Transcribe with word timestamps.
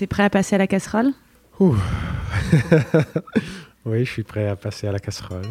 T'es 0.00 0.06
prêt 0.06 0.22
à 0.22 0.30
passer 0.30 0.54
à 0.54 0.58
la 0.58 0.66
casserole? 0.66 1.12
Ouh. 1.58 1.76
oui, 3.84 4.06
je 4.06 4.10
suis 4.10 4.22
prêt 4.22 4.48
à 4.48 4.56
passer 4.56 4.88
à 4.88 4.92
la 4.92 4.98
casserole. 4.98 5.42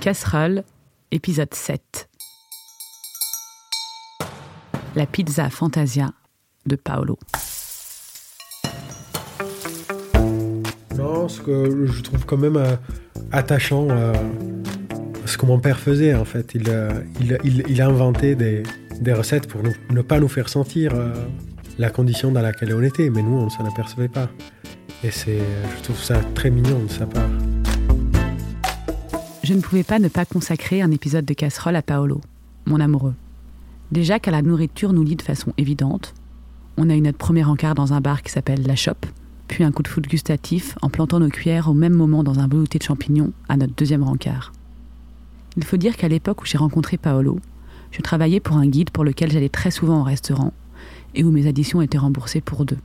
Casserole, 0.00 0.64
épisode 1.10 1.52
7. 1.52 2.08
La 4.96 5.04
pizza 5.04 5.50
Fantasia 5.50 6.12
de 6.64 6.76
Paolo. 6.76 7.18
Non, 10.96 11.28
ce 11.28 11.42
que 11.42 11.84
je 11.84 12.00
trouve 12.00 12.24
quand 12.24 12.38
même 12.38 12.56
euh, 12.56 12.74
attachant, 13.32 13.86
euh, 13.90 14.14
ce 15.26 15.36
que 15.36 15.44
mon 15.44 15.58
père 15.60 15.78
faisait 15.78 16.14
en 16.14 16.24
fait. 16.24 16.54
Il, 16.54 16.70
euh, 16.70 16.88
il, 17.20 17.36
il- 17.44 17.64
il 17.68 17.82
a 17.82 17.86
inventé 17.86 18.34
des, 18.34 18.62
des 18.98 19.12
recettes 19.12 19.46
pour 19.46 19.62
nous- 19.62 19.74
ne 19.90 20.00
pas 20.00 20.20
nous 20.20 20.28
faire 20.28 20.48
sentir 20.48 20.94
euh, 20.94 21.12
la 21.78 21.90
condition 21.90 22.30
dans 22.30 22.40
laquelle 22.40 22.74
on 22.74 22.82
était, 22.82 23.10
mais 23.10 23.22
nous 23.22 23.36
on 23.36 23.44
ne 23.46 23.50
s'en 23.50 23.64
apercevait 23.64 24.08
pas. 24.08 24.28
Et 25.02 25.10
c'est, 25.10 25.40
je 25.76 25.82
trouve 25.82 26.02
ça 26.02 26.20
très 26.34 26.50
mignon 26.50 26.84
de 26.84 26.90
sa 26.90 27.06
part. 27.06 27.28
Je 29.42 29.52
ne 29.52 29.60
pouvais 29.60 29.82
pas 29.82 29.98
ne 29.98 30.08
pas 30.08 30.24
consacrer 30.24 30.80
un 30.80 30.90
épisode 30.90 31.24
de 31.24 31.34
casserole 31.34 31.76
à 31.76 31.82
Paolo, 31.82 32.20
mon 32.66 32.80
amoureux. 32.80 33.14
Déjà 33.92 34.18
qu'à 34.18 34.30
la 34.30 34.40
nourriture 34.40 34.92
nous 34.92 35.04
lie 35.04 35.16
de 35.16 35.22
façon 35.22 35.52
évidente. 35.58 36.14
On 36.76 36.88
a 36.88 36.94
eu 36.94 37.00
notre 37.00 37.18
premier 37.18 37.44
encart 37.44 37.74
dans 37.74 37.92
un 37.92 38.00
bar 38.00 38.22
qui 38.22 38.32
s'appelle 38.32 38.66
La 38.66 38.76
Chope, 38.76 39.06
puis 39.46 39.62
un 39.62 39.70
coup 39.70 39.82
de 39.82 39.88
foot 39.88 40.08
gustatif 40.08 40.76
en 40.80 40.88
plantant 40.88 41.20
nos 41.20 41.28
cuillères 41.28 41.68
au 41.68 41.74
même 41.74 41.92
moment 41.92 42.24
dans 42.24 42.38
un 42.38 42.48
velouté 42.48 42.78
de 42.78 42.84
champignons 42.84 43.32
à 43.48 43.56
notre 43.56 43.74
deuxième 43.74 44.02
rencard. 44.02 44.52
Il 45.56 45.64
faut 45.64 45.76
dire 45.76 45.96
qu'à 45.96 46.08
l'époque 46.08 46.42
où 46.42 46.46
j'ai 46.46 46.58
rencontré 46.58 46.96
Paolo, 46.96 47.38
je 47.90 48.00
travaillais 48.00 48.40
pour 48.40 48.56
un 48.56 48.66
guide 48.66 48.90
pour 48.90 49.04
lequel 49.04 49.30
j'allais 49.30 49.50
très 49.50 49.70
souvent 49.70 50.00
au 50.00 50.04
restaurant 50.04 50.52
et 51.14 51.24
où 51.24 51.30
mes 51.30 51.46
additions 51.46 51.82
étaient 51.82 51.98
remboursées 51.98 52.40
pour 52.40 52.64
deux. 52.64 52.78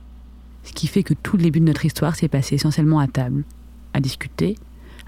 Ce 0.64 0.72
qui 0.72 0.86
fait 0.86 1.02
que 1.02 1.14
tout 1.14 1.36
le 1.36 1.42
début 1.42 1.60
de 1.60 1.64
notre 1.64 1.84
histoire 1.84 2.16
s'est 2.16 2.28
passé 2.28 2.54
essentiellement 2.56 2.98
à 2.98 3.06
table, 3.06 3.44
à 3.94 4.00
discuter, 4.00 4.56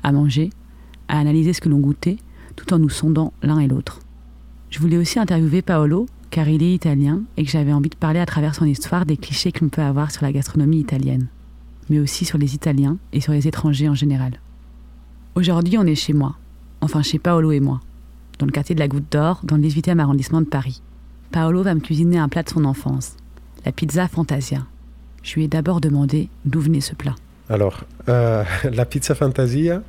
à 0.03 0.13
manger, 0.13 0.51
à 1.09 1.19
analyser 1.19 1.53
ce 1.53 1.61
que 1.61 1.69
l'on 1.69 1.79
goûtait, 1.79 2.17
tout 2.57 2.73
en 2.73 2.79
nous 2.79 2.89
sondant 2.89 3.33
l'un 3.43 3.59
et 3.59 3.69
l'autre. 3.69 4.01
Je 4.71 4.79
voulais 4.79 4.97
aussi 4.97 5.19
interviewer 5.19 5.63
Paolo, 5.63 6.07
car 6.31 6.49
il 6.49 6.63
est 6.63 6.75
italien 6.75 7.23
et 7.37 7.45
que 7.45 7.51
j'avais 7.51 7.73
envie 7.73 7.91
de 7.91 7.97
parler 7.97 8.21
à 8.21 8.27
travers 8.27 8.55
son 8.55 8.65
histoire 8.65 9.05
des 9.05 9.19
clichés 9.19 9.53
que 9.53 9.63
l'on 9.63 9.69
peut 9.69 9.83
avoir 9.83 10.11
sur 10.11 10.25
la 10.25 10.33
gastronomie 10.33 10.81
italienne, 10.81 11.29
mais 11.91 12.01
aussi 12.01 12.25
sur 12.25 12.39
les 12.39 12.55
Italiens 12.55 12.97
et 13.13 13.21
sur 13.21 13.33
les 13.33 13.47
étrangers 13.47 13.89
en 13.89 13.95
général. 13.95 14.41
Aujourd'hui, 15.35 15.77
on 15.79 15.85
est 15.85 15.95
chez 15.95 16.15
moi, 16.15 16.37
enfin 16.81 17.03
chez 17.03 17.19
Paolo 17.19 17.53
et 17.53 17.61
moi, 17.61 17.81
dans 18.39 18.47
le 18.47 18.53
quartier 18.53 18.75
de 18.75 18.81
la 18.81 18.89
Goutte 18.89 19.13
d'Or, 19.13 19.41
dans 19.45 19.57
le 19.57 19.63
18e 19.63 19.99
arrondissement 19.99 20.41
de 20.41 20.47
Paris. 20.47 20.83
Paolo 21.33 21.63
va 21.63 21.75
me 21.75 21.81
cuisiner 21.81 22.19
un 22.19 22.29
plat 22.29 22.43
de 22.43 22.51
son 22.51 22.65
enfance, 22.65 23.17
la 23.65 23.73
pizza 23.73 24.07
Fantasia. 24.07 24.67
Je 25.23 25.35
lui 25.35 25.45
ai 25.45 25.49
d'abord 25.49 25.81
demandé 25.81 26.29
d'où 26.45 26.61
venait 26.61 26.83
ce 26.83 26.95
plat. 26.95 27.15
Alors, 27.49 27.81
euh, 28.09 28.45
la 28.71 28.85
pizza 28.85 29.15
fantasia, 29.15 29.83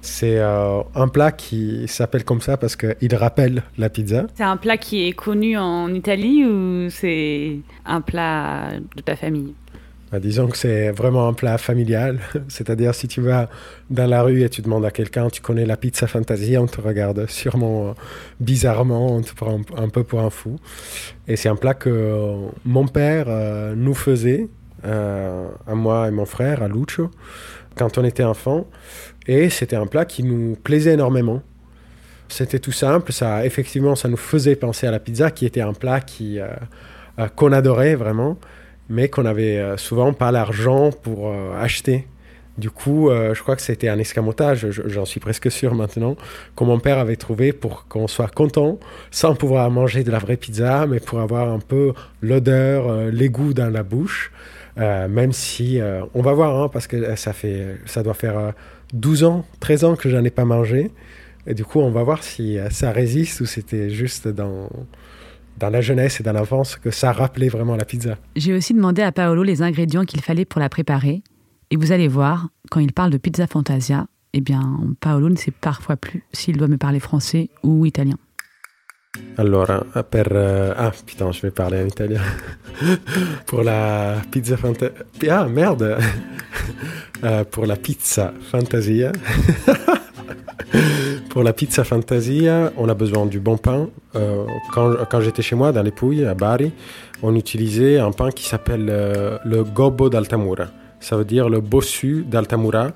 c'est 0.00 0.38
euh, 0.38 0.80
un 0.94 1.08
plat 1.08 1.30
qui 1.30 1.86
s'appelle 1.86 2.24
comme 2.24 2.40
ça 2.40 2.56
parce 2.56 2.74
qu'il 2.74 3.14
rappelle 3.14 3.62
la 3.78 3.88
pizza. 3.90 4.26
C'est 4.34 4.42
un 4.42 4.56
plat 4.56 4.76
qui 4.76 5.06
est 5.06 5.12
connu 5.12 5.56
en 5.56 5.92
Italie 5.94 6.44
ou 6.44 6.90
c'est 6.90 7.58
un 7.86 8.00
plat 8.00 8.70
de 8.96 9.02
ta 9.02 9.14
famille? 9.14 9.54
Bah, 10.12 10.20
disons 10.20 10.46
que 10.48 10.58
c'est 10.58 10.90
vraiment 10.90 11.26
un 11.26 11.32
plat 11.32 11.56
familial. 11.56 12.20
C'est-à-dire, 12.48 12.94
si 12.94 13.08
tu 13.08 13.22
vas 13.22 13.48
dans 13.88 14.06
la 14.06 14.22
rue 14.22 14.42
et 14.42 14.50
tu 14.50 14.60
demandes 14.60 14.84
à 14.84 14.90
quelqu'un, 14.90 15.30
tu 15.30 15.40
connais 15.40 15.64
la 15.64 15.78
pizza 15.78 16.06
fantasia, 16.06 16.60
on 16.60 16.66
te 16.66 16.82
regarde 16.82 17.26
sûrement 17.30 17.88
euh, 17.88 17.92
bizarrement, 18.38 19.16
on 19.16 19.22
te 19.22 19.34
prend 19.34 19.58
un, 19.74 19.88
peu 19.88 20.04
pour 20.04 20.20
un 20.20 20.28
fou. 20.28 20.58
Et 21.26 21.36
c'est 21.36 21.48
un 21.48 21.56
plat 21.56 21.72
que 21.72 21.88
euh, 21.88 22.36
mon 22.66 22.86
père 22.86 23.24
euh, 23.28 23.74
nous 23.74 23.94
faisait, 23.94 24.48
à 24.84 25.74
moi 25.74 26.08
et 26.08 26.10
mon 26.10 26.26
frère, 26.26 26.62
à 26.62 26.68
Lucio, 26.68 27.10
quand 27.76 27.96
on 27.96 28.04
était 28.04 28.24
enfant. 28.24 28.66
Et 29.26 29.48
c'était 29.48 29.76
un 29.76 29.86
plat 29.86 30.04
qui 30.04 30.24
nous 30.24 30.56
plaisait 30.56 30.94
énormément. 30.94 31.40
C'était 32.28 32.58
tout 32.58 32.72
simple, 32.72 33.12
ça, 33.12 33.46
effectivement, 33.46 33.94
ça 33.94 34.08
nous 34.08 34.16
faisait 34.16 34.56
penser 34.56 34.88
à 34.88 34.90
la 34.90 34.98
pizza, 34.98 35.30
qui 35.30 35.46
était 35.46 35.60
un 35.60 35.72
plat 35.72 36.00
qui, 36.00 36.40
qu'on 37.36 37.52
adorait 37.52 37.94
vraiment 37.94 38.38
mais 38.88 39.08
qu'on 39.08 39.22
n'avait 39.22 39.58
euh, 39.58 39.76
souvent 39.76 40.12
pas 40.12 40.30
l'argent 40.32 40.90
pour 40.90 41.28
euh, 41.28 41.54
acheter. 41.60 42.06
Du 42.58 42.70
coup, 42.70 43.08
euh, 43.08 43.32
je 43.34 43.42
crois 43.42 43.56
que 43.56 43.62
c'était 43.62 43.88
un 43.88 43.98
escamotage, 43.98 44.70
je- 44.70 44.82
j'en 44.86 45.06
suis 45.06 45.20
presque 45.20 45.50
sûr 45.50 45.74
maintenant, 45.74 46.16
que 46.54 46.64
mon 46.64 46.78
père 46.78 46.98
avait 46.98 47.16
trouvé 47.16 47.52
pour 47.54 47.86
qu'on 47.88 48.06
soit 48.08 48.28
content, 48.32 48.78
sans 49.10 49.34
pouvoir 49.34 49.70
manger 49.70 50.04
de 50.04 50.10
la 50.10 50.18
vraie 50.18 50.36
pizza, 50.36 50.86
mais 50.86 51.00
pour 51.00 51.20
avoir 51.20 51.48
un 51.50 51.60
peu 51.60 51.94
l'odeur, 52.20 52.88
euh, 52.88 53.10
les 53.10 53.30
goûts 53.30 53.54
dans 53.54 53.70
la 53.70 53.82
bouche. 53.82 54.30
Même 54.76 55.32
si, 55.32 55.80
on 56.14 56.22
va 56.22 56.32
voir, 56.32 56.56
hein, 56.62 56.70
parce 56.72 56.86
que 56.86 57.14
ça, 57.16 57.34
fait, 57.34 57.76
ça 57.84 58.02
doit 58.02 58.14
faire 58.14 58.38
euh, 58.38 58.50
12 58.94 59.22
ans, 59.22 59.44
13 59.60 59.84
ans 59.84 59.96
que 59.96 60.08
j'en 60.08 60.24
ai 60.24 60.30
pas 60.30 60.46
mangé. 60.46 60.90
Et 61.46 61.52
du 61.52 61.62
coup, 61.62 61.80
on 61.80 61.90
va 61.90 62.02
voir 62.02 62.22
si 62.22 62.56
ça 62.70 62.90
résiste 62.90 63.42
ou 63.42 63.44
c'était 63.46 63.90
juste 63.90 64.28
dans, 64.28 64.70
dans 65.58 65.70
la 65.70 65.80
jeunesse 65.80 66.20
et 66.20 66.22
dans 66.22 66.32
l'enfance 66.32 66.76
que 66.76 66.90
ça 66.90 67.12
rappelait 67.12 67.48
vraiment 67.48 67.76
la 67.76 67.84
pizza. 67.84 68.16
J'ai 68.36 68.54
aussi 68.54 68.74
demandé 68.74 69.02
à 69.02 69.12
Paolo 69.12 69.42
les 69.42 69.62
ingrédients 69.62 70.04
qu'il 70.04 70.20
fallait 70.20 70.44
pour 70.44 70.60
la 70.60 70.68
préparer. 70.68 71.22
Et 71.70 71.76
vous 71.76 71.92
allez 71.92 72.08
voir, 72.08 72.48
quand 72.70 72.80
il 72.80 72.92
parle 72.92 73.10
de 73.10 73.18
pizza 73.18 73.46
fantasia, 73.46 74.06
eh 74.34 74.40
bien, 74.40 74.80
Paolo 75.00 75.28
ne 75.28 75.36
sait 75.36 75.50
parfois 75.52 75.96
plus 75.96 76.24
s'il 76.32 76.56
doit 76.56 76.68
me 76.68 76.78
parler 76.78 77.00
français 77.00 77.50
ou 77.62 77.86
italien. 77.86 78.16
Allora, 79.36 79.84
per... 80.10 80.28
euh, 80.32 80.74
ah, 80.76 80.90
putain, 81.06 81.32
je 81.32 81.42
vais 81.42 81.50
parler 81.50 81.82
en 81.82 81.86
italien. 81.86 82.20
pour 83.46 83.62
la 83.62 84.16
pizza 84.30 84.56
fantasia... 84.56 84.90
Ah, 85.30 85.46
merde 85.48 85.98
Euh, 87.24 87.44
Pour 87.44 87.66
la 87.66 87.76
pizza 87.76 88.34
fantasia... 88.50 89.12
pour 91.32 91.42
la 91.42 91.54
pizza 91.54 91.82
fantasia, 91.82 92.72
on 92.76 92.90
a 92.90 92.94
besoin 92.94 93.24
du 93.24 93.40
bon 93.40 93.56
pain. 93.56 93.88
Euh, 94.16 94.44
quand 94.74 95.20
j'étais 95.22 95.40
chez 95.40 95.56
moi, 95.56 95.72
dans 95.72 95.82
les 95.82 95.90
Pouilles, 95.90 96.26
à 96.26 96.34
Bari, 96.34 96.72
on 97.22 97.34
utilisait 97.34 97.98
un 97.98 98.12
pain 98.12 98.30
qui 98.30 98.46
s'appelle 98.46 98.86
euh, 98.90 99.38
le 99.46 99.64
gobbo 99.64 100.10
d'Altamura. 100.10 100.66
Ça 101.00 101.16
veut 101.16 101.24
dire 101.24 101.48
le 101.48 101.60
bossu 101.60 102.26
d'Altamura. 102.28 102.88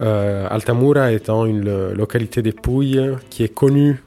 Euh, 0.00 0.48
Altamura 0.50 1.12
étant 1.12 1.46
une 1.46 1.64
lo- 1.64 1.94
localité 1.94 2.42
des 2.42 2.50
Pouilles 2.50 3.12
qui 3.30 3.44
est 3.44 3.54
connue 3.54 4.02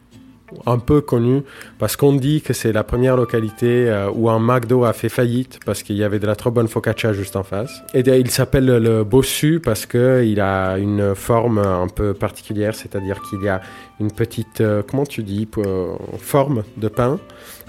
un 0.65 0.79
peu 0.79 1.01
connue 1.01 1.43
parce 1.77 1.95
qu'on 1.95 2.13
dit 2.13 2.41
que 2.41 2.53
c'est 2.53 2.71
la 2.71 2.83
première 2.83 3.15
localité 3.15 3.89
euh, 3.89 4.09
où 4.13 4.29
un 4.29 4.39
McDo 4.39 4.83
a 4.83 4.93
fait 4.93 5.09
faillite 5.09 5.59
parce 5.65 5.83
qu'il 5.83 5.95
y 5.95 6.03
avait 6.03 6.19
de 6.19 6.27
la 6.27 6.35
trop 6.35 6.51
bonne 6.51 6.67
focaccia 6.67 7.13
juste 7.13 7.35
en 7.35 7.43
face. 7.43 7.81
Et 7.93 7.99
il 7.99 8.29
s'appelle 8.29 8.65
le 8.65 9.03
bossu 9.03 9.59
parce 9.63 9.85
que 9.85 10.23
il 10.25 10.39
a 10.39 10.77
une 10.77 11.15
forme 11.15 11.59
un 11.59 11.87
peu 11.87 12.13
particulière, 12.13 12.75
c'est-à-dire 12.75 13.21
qu'il 13.21 13.41
y 13.41 13.49
a 13.49 13.61
une 13.99 14.11
petite, 14.11 14.61
euh, 14.61 14.81
comment 14.87 15.05
tu 15.05 15.23
dis, 15.23 15.47
euh, 15.57 15.93
forme 16.17 16.63
de 16.77 16.87
pain 16.87 17.19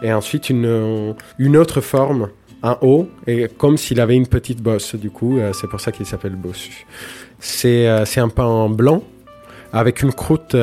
et 0.02 0.12
ensuite 0.12 0.50
une, 0.50 1.14
une 1.38 1.56
autre 1.56 1.80
forme 1.80 2.30
en 2.62 2.76
haut 2.82 3.08
et 3.26 3.48
comme 3.48 3.76
s'il 3.76 4.00
avait 4.00 4.16
une 4.16 4.26
petite 4.26 4.62
bosse. 4.62 4.94
Du 4.94 5.10
coup, 5.10 5.38
c'est 5.52 5.68
pour 5.68 5.80
ça 5.80 5.92
qu'il 5.92 6.06
s'appelle 6.06 6.36
bossu. 6.36 6.86
C'est 7.38 8.04
c'est 8.04 8.20
un 8.20 8.28
pain 8.28 8.68
blanc 8.68 9.02
avec 9.72 10.02
une 10.02 10.12
croûte 10.12 10.56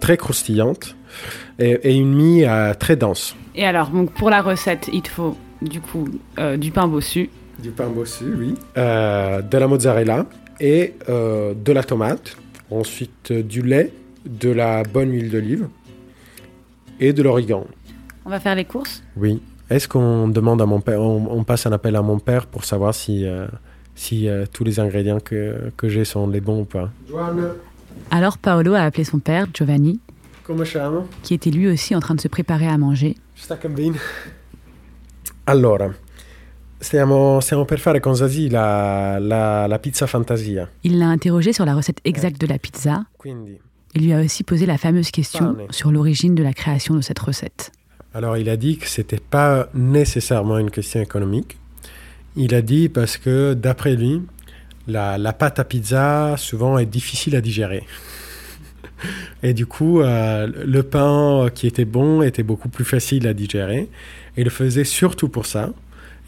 très 0.00 0.16
croustillante 0.16 0.94
et, 1.58 1.70
et 1.82 1.94
une 1.94 2.14
mie 2.14 2.44
euh, 2.44 2.74
très 2.74 2.96
dense. 2.96 3.34
Et 3.54 3.64
alors, 3.64 3.90
donc 3.90 4.12
pour 4.12 4.30
la 4.30 4.42
recette, 4.42 4.88
il 4.92 5.02
te 5.02 5.08
faut 5.08 5.36
du 5.60 5.80
coup 5.80 6.08
euh, 6.38 6.56
du 6.56 6.70
pain 6.70 6.88
bossu, 6.88 7.30
Du 7.62 7.70
pain 7.70 7.88
bossu, 7.88 8.24
oui. 8.38 8.54
Euh, 8.76 9.42
de 9.42 9.58
la 9.58 9.68
mozzarella 9.68 10.26
et 10.58 10.94
euh, 11.08 11.54
de 11.54 11.72
la 11.72 11.82
tomate. 11.84 12.36
Ensuite, 12.70 13.30
euh, 13.30 13.42
du 13.42 13.60
lait, 13.62 13.92
de 14.24 14.50
la 14.50 14.82
bonne 14.82 15.12
huile 15.12 15.30
d'olive 15.30 15.68
et 16.98 17.12
de 17.12 17.22
l'origan. 17.22 17.66
On 18.24 18.30
va 18.30 18.40
faire 18.40 18.54
les 18.54 18.64
courses? 18.64 19.02
Oui. 19.16 19.40
Est-ce 19.68 19.86
qu'on 19.88 20.28
demande 20.28 20.60
à 20.62 20.66
mon 20.66 20.80
père, 20.80 21.00
on, 21.00 21.26
on 21.30 21.44
passe 21.44 21.66
un 21.66 21.72
appel 21.72 21.96
à 21.96 22.02
mon 22.02 22.18
père 22.18 22.46
pour 22.46 22.64
savoir 22.64 22.94
si, 22.94 23.26
euh, 23.26 23.46
si 23.94 24.28
euh, 24.28 24.44
tous 24.52 24.64
les 24.64 24.80
ingrédients 24.80 25.20
que, 25.20 25.70
que 25.76 25.88
j'ai 25.88 26.04
sont 26.04 26.26
les 26.28 26.40
bons 26.40 26.62
ou 26.62 26.64
pas? 26.64 26.90
Joanne, 27.08 27.48
Alors 28.10 28.38
Paolo 28.38 28.74
a 28.74 28.80
appelé 28.80 29.04
son 29.04 29.18
père, 29.18 29.46
Giovanni? 29.52 30.00
Qui 31.22 31.34
était 31.34 31.50
lui 31.50 31.68
aussi 31.68 31.94
en 31.94 32.00
train 32.00 32.14
de 32.14 32.20
se 32.20 32.28
préparer 32.28 32.68
à 32.68 32.78
manger. 32.78 33.16
Allora, 35.46 35.92
stiamo, 36.78 37.40
stiamo 37.40 37.64
per 37.64 37.80
fare 37.80 38.00
con 38.00 38.14
Zazie 38.14 38.48
la, 38.48 39.18
la, 39.18 39.66
la 39.66 39.78
pizza 39.78 40.06
fantasia. 40.06 40.68
Il 40.82 40.98
l'a 40.98 41.08
interrogé 41.08 41.52
sur 41.52 41.64
la 41.64 41.74
recette 41.74 42.00
exacte 42.04 42.40
de 42.40 42.46
la 42.46 42.58
pizza 42.58 43.04
et 43.94 43.98
lui 43.98 44.12
a 44.12 44.20
aussi 44.20 44.44
posé 44.44 44.66
la 44.66 44.78
fameuse 44.78 45.10
question 45.10 45.56
sur 45.70 45.90
l'origine 45.90 46.34
de 46.34 46.42
la 46.42 46.52
création 46.52 46.94
de 46.94 47.00
cette 47.00 47.18
recette. 47.18 47.72
alors 48.14 48.36
il 48.36 48.48
a 48.48 48.56
dit 48.56 48.76
que 48.76 48.86
c'était 48.86 49.20
pas 49.20 49.68
nécessairement 49.74 50.58
une 50.58 50.70
question 50.70 51.00
économique. 51.00 51.56
Il 52.36 52.54
a 52.54 52.62
dit 52.62 52.88
parce 52.88 53.16
que 53.18 53.54
d'après 53.54 53.94
lui, 53.96 54.22
la, 54.86 55.18
la 55.18 55.32
pâte 55.32 55.58
à 55.58 55.64
pizza 55.64 56.36
souvent 56.36 56.78
est 56.78 56.86
difficile 56.86 57.36
à 57.36 57.40
digérer. 57.40 57.84
Et 59.42 59.54
du 59.54 59.66
coup, 59.66 60.00
euh, 60.00 60.46
le 60.64 60.82
pain 60.82 61.48
qui 61.54 61.66
était 61.66 61.84
bon 61.84 62.22
était 62.22 62.42
beaucoup 62.42 62.68
plus 62.68 62.84
facile 62.84 63.26
à 63.26 63.34
digérer. 63.34 63.88
Et 64.36 64.40
il 64.42 64.44
le 64.44 64.50
faisait 64.50 64.84
surtout 64.84 65.28
pour 65.28 65.46
ça. 65.46 65.70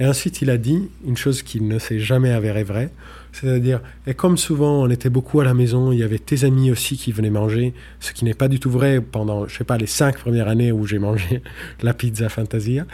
Et 0.01 0.07
ensuite, 0.07 0.43
il 0.43 0.51
a 0.51 0.57
dit 0.57 0.89
une 1.07 1.17
chose 1.17 1.43
qui 1.43 1.61
ne 1.61 1.79
s'est 1.79 2.01
jamais 2.01 2.33
avérée 2.33 2.65
vraie, 2.65 2.91
c'est-à-dire, 3.33 3.81
et 4.09 4.15
comme 4.15 4.37
souvent 4.37 4.83
on 4.83 4.91
était 4.91 5.09
beaucoup 5.09 5.41
à 5.41 5.45
la 5.45 5.55
maison, 5.55 5.93
il 5.93 5.99
y 5.99 6.03
avait 6.03 6.19
tes 6.19 6.45
amis 6.45 6.73
aussi 6.73 6.97
qui 6.97 7.13
venaient 7.13 7.31
manger, 7.31 7.75
ce 8.01 8.13
qui 8.13 8.25
n'est 8.25 8.35
pas 8.35 8.49
du 8.49 8.59
tout 8.59 8.71
vrai 8.71 9.01
pendant, 9.01 9.47
je 9.47 9.57
sais 9.57 9.65
pas, 9.65 9.77
les 9.77 9.87
cinq 9.87 10.19
premières 10.19 10.49
années 10.49 10.73
où 10.73 10.85
j'ai 10.85 10.99
mangé 10.99 11.43
la 11.83 11.95
pizza 11.95 12.29
Fantasia. 12.29 12.87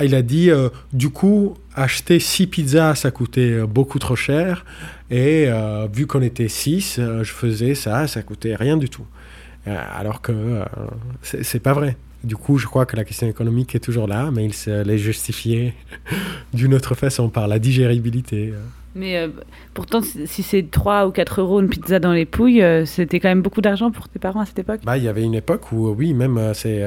Il 0.00 0.14
a 0.14 0.22
dit, 0.22 0.50
euh, 0.50 0.68
du 0.92 1.10
coup, 1.10 1.54
acheter 1.74 2.18
six 2.18 2.46
pizzas, 2.46 2.96
ça 2.96 3.10
coûtait 3.10 3.52
euh, 3.52 3.66
beaucoup 3.66 3.98
trop 3.98 4.16
cher. 4.16 4.64
Et 5.12 5.44
euh, 5.46 5.86
vu 5.92 6.06
qu'on 6.06 6.22
était 6.22 6.48
six, 6.48 6.98
je 6.98 7.32
faisais 7.32 7.74
ça, 7.74 8.08
ça 8.08 8.22
coûtait 8.22 8.56
rien 8.56 8.76
du 8.76 8.88
tout. 8.88 9.06
alors 9.66 10.20
que 10.20 10.64
c'est 11.22 11.62
pas 11.62 11.72
vrai. 11.72 11.96
Du 12.24 12.36
coup, 12.36 12.56
je 12.58 12.66
crois 12.66 12.86
que 12.86 12.96
la 12.96 13.04
question 13.04 13.28
économique 13.28 13.74
est 13.74 13.80
toujours 13.80 14.06
là, 14.06 14.30
mais 14.32 14.44
il 14.44 14.54
se 14.54 14.82
l'est 14.82 14.98
justifié 14.98 15.74
d'une 16.54 16.72
autre 16.74 16.94
façon 16.94 17.28
par 17.28 17.46
la 17.46 17.58
digéribilité. 17.58 18.52
Mais 18.94 19.16
euh, 19.16 19.28
pourtant, 19.72 20.00
si 20.02 20.42
c'est 20.42 20.70
3 20.70 21.06
ou 21.06 21.12
4 21.12 21.40
euros 21.40 21.60
une 21.60 21.68
pizza 21.68 21.98
dans 21.98 22.12
les 22.12 22.26
pouilles, 22.26 22.62
euh, 22.62 22.84
c'était 22.84 23.20
quand 23.20 23.28
même 23.28 23.40
beaucoup 23.40 23.62
d'argent 23.62 23.90
pour 23.90 24.08
tes 24.08 24.18
parents 24.18 24.40
à 24.40 24.46
cette 24.46 24.58
époque? 24.58 24.80
Bah, 24.84 24.98
Il 24.98 25.04
y 25.04 25.08
avait 25.08 25.22
une 25.22 25.34
époque 25.34 25.72
où, 25.72 25.88
oui, 25.88 26.12
même, 26.12 26.36
euh, 26.36 26.52
c'est. 26.54 26.82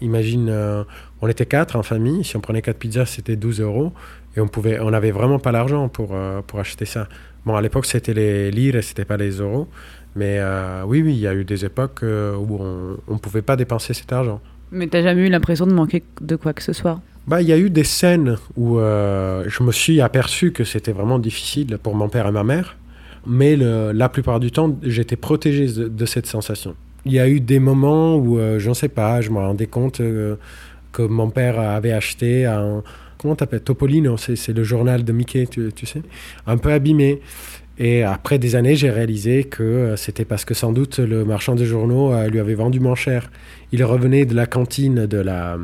imagine, 0.00 0.52
on 1.20 1.28
était 1.28 1.46
4 1.46 1.76
en 1.76 1.82
famille, 1.82 2.24
si 2.24 2.36
on 2.36 2.40
prenait 2.40 2.62
4 2.62 2.78
pizzas, 2.78 3.06
c'était 3.06 3.36
12 3.36 3.60
euros, 3.60 3.92
et 4.36 4.40
on 4.40 4.48
pouvait, 4.48 4.78
on 4.78 4.90
n'avait 4.90 5.10
vraiment 5.10 5.38
pas 5.38 5.52
l'argent 5.52 5.88
pour, 5.88 6.16
pour 6.46 6.60
acheter 6.60 6.84
ça. 6.84 7.08
Bon, 7.44 7.56
à 7.56 7.62
l'époque, 7.62 7.86
c'était 7.86 8.14
les 8.14 8.50
lires 8.50 8.76
et 8.76 8.82
c'était 8.82 9.04
pas 9.04 9.16
les 9.16 9.40
euros, 9.40 9.68
mais 10.14 10.40
oui, 10.86 11.02
oui, 11.02 11.14
il 11.14 11.20
y 11.20 11.26
a 11.26 11.34
eu 11.34 11.44
des 11.44 11.64
époques 11.64 12.02
où 12.02 12.58
on 13.08 13.12
ne 13.14 13.18
pouvait 13.18 13.42
pas 13.42 13.56
dépenser 13.56 13.94
cet 13.94 14.12
argent. 14.12 14.40
Mais 14.70 14.88
tu 14.88 14.96
n'as 14.96 15.02
jamais 15.02 15.26
eu 15.26 15.28
l'impression 15.28 15.66
de 15.66 15.74
manquer 15.74 16.02
de 16.20 16.36
quoi 16.36 16.52
que 16.54 16.62
ce 16.62 16.72
soit? 16.72 17.00
Bah, 17.26 17.40
il 17.40 17.48
y 17.48 17.52
a 17.52 17.58
eu 17.58 17.70
des 17.70 17.84
scènes 17.84 18.36
où 18.56 18.78
euh, 18.78 19.44
je 19.46 19.62
me 19.62 19.70
suis 19.70 20.00
aperçu 20.00 20.50
que 20.50 20.64
c'était 20.64 20.92
vraiment 20.92 21.18
difficile 21.18 21.78
pour 21.80 21.94
mon 21.94 22.08
père 22.08 22.26
et 22.26 22.32
ma 22.32 22.42
mère, 22.42 22.76
mais 23.26 23.56
la 23.56 24.08
plupart 24.08 24.40
du 24.40 24.50
temps, 24.50 24.76
j'étais 24.82 25.14
protégé 25.14 25.66
de, 25.88 26.06
cette 26.06 26.26
sensation. 26.26 26.74
Il 27.04 27.12
y 27.12 27.20
a 27.20 27.28
eu 27.28 27.40
des 27.40 27.60
moments 27.60 28.16
où, 28.16 28.38
euh, 28.38 28.58
je 28.58 28.68
ne 28.68 28.74
sais 28.74 28.88
pas, 28.88 29.20
je 29.20 29.30
me 29.30 29.38
rendais 29.38 29.66
compte 29.66 30.00
euh, 30.00 30.36
que 30.90 31.02
mon 31.02 31.30
père 31.30 31.60
avait 31.60 31.92
acheté 31.92 32.46
un. 32.46 32.82
Comment 33.22 33.36
t'appelles 33.36 33.62
Topolino, 33.62 34.16
c'est 34.16 34.48
le 34.48 34.64
journal 34.64 35.04
de 35.04 35.12
Mickey, 35.12 35.46
tu, 35.46 35.86
sais 35.86 36.02
Un 36.48 36.56
peu 36.56 36.72
abîmé. 36.72 37.20
Et 37.78 38.02
après 38.02 38.40
des 38.40 38.56
années, 38.56 38.74
j'ai 38.74 38.90
réalisé 38.90 39.44
que 39.44 39.62
euh, 39.62 39.96
c'était 39.96 40.24
parce 40.24 40.44
que 40.44 40.54
sans 40.54 40.72
doute 40.72 40.98
le 40.98 41.24
marchand 41.24 41.54
de 41.54 41.64
journaux 41.64 42.12
euh, 42.12 42.28
lui 42.28 42.40
avait 42.40 42.54
vendu 42.54 42.80
moins 42.80 42.96
cher. 42.96 43.30
Il 43.70 43.84
revenait 43.84 44.26
de 44.26 44.34
la 44.34 44.46
cantine 44.46 45.06
de 45.06 45.18
la 45.18 45.56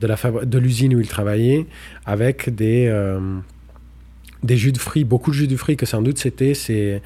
de 0.00 0.44
de 0.44 0.58
l'usine 0.58 0.94
où 0.96 1.00
il 1.00 1.06
travaillait 1.06 1.66
avec 2.04 2.52
des 2.52 2.88
euh, 2.88 3.38
des 4.42 4.56
jus 4.56 4.72
de 4.72 4.78
fruits, 4.78 5.04
beaucoup 5.04 5.30
de 5.30 5.36
jus 5.36 5.46
de 5.46 5.56
fruits 5.56 5.76
que 5.76 5.86
sans 5.86 6.02
doute 6.02 6.18
c'était 6.18 6.54
ses, 6.54 7.00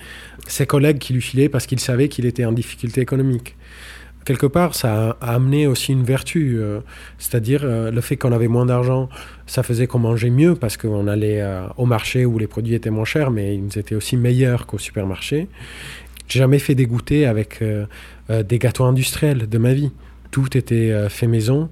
ses 0.47 0.67
collègues 0.67 0.99
qui 0.99 1.13
lui 1.13 1.23
filaient 1.23 1.49
parce 1.49 1.67
qu'ils 1.67 1.81
savaient 1.81 2.09
qu'il 2.09 2.27
était 2.27 2.45
en 2.45 2.53
difficulté 2.53 3.01
économique 3.01 3.57
quelque 4.25 4.47
part, 4.47 4.75
ça 4.75 5.17
a 5.21 5.35
amené 5.35 5.67
aussi 5.67 5.93
une 5.93 6.05
vertu. 6.05 6.57
Euh, 6.57 6.81
c'est-à-dire, 7.19 7.63
euh, 7.65 7.91
le 7.91 8.01
fait 8.01 8.17
qu'on 8.17 8.33
avait 8.33 8.49
moins 8.49 8.67
d'argent, 8.67 9.09
ça 9.47 9.63
faisait 9.63 9.87
qu'on 9.87 9.99
mangeait 9.99 10.31
mieux 10.31 10.55
parce 10.55 10.77
qu'on 10.77 11.07
allait 11.07 11.41
euh, 11.41 11.67
au 11.77 11.87
marché 11.87 12.25
où 12.25 12.39
les 12.39 12.47
produits 12.47 12.75
étaient 12.75 12.91
moins 12.91 13.05
chers, 13.05 13.31
mais 13.31 13.57
ils 13.57 13.79
étaient 13.79 13.95
aussi 13.95 14.17
meilleurs 14.17 14.67
qu'au 14.67 14.79
supermarché. 14.79 15.49
J'ai 16.29 16.39
jamais 16.39 16.59
fait 16.59 16.75
des 16.75 16.87
goûters 16.87 17.29
avec 17.29 17.63
des 18.31 18.59
gâteaux 18.59 18.85
industriels 18.85 19.51
de 19.51 19.59
ma 19.59 19.75
vie. 19.75 19.91
Tout 20.31 20.57
était 20.57 21.11
fait 21.11 21.27
maison. 21.27 21.69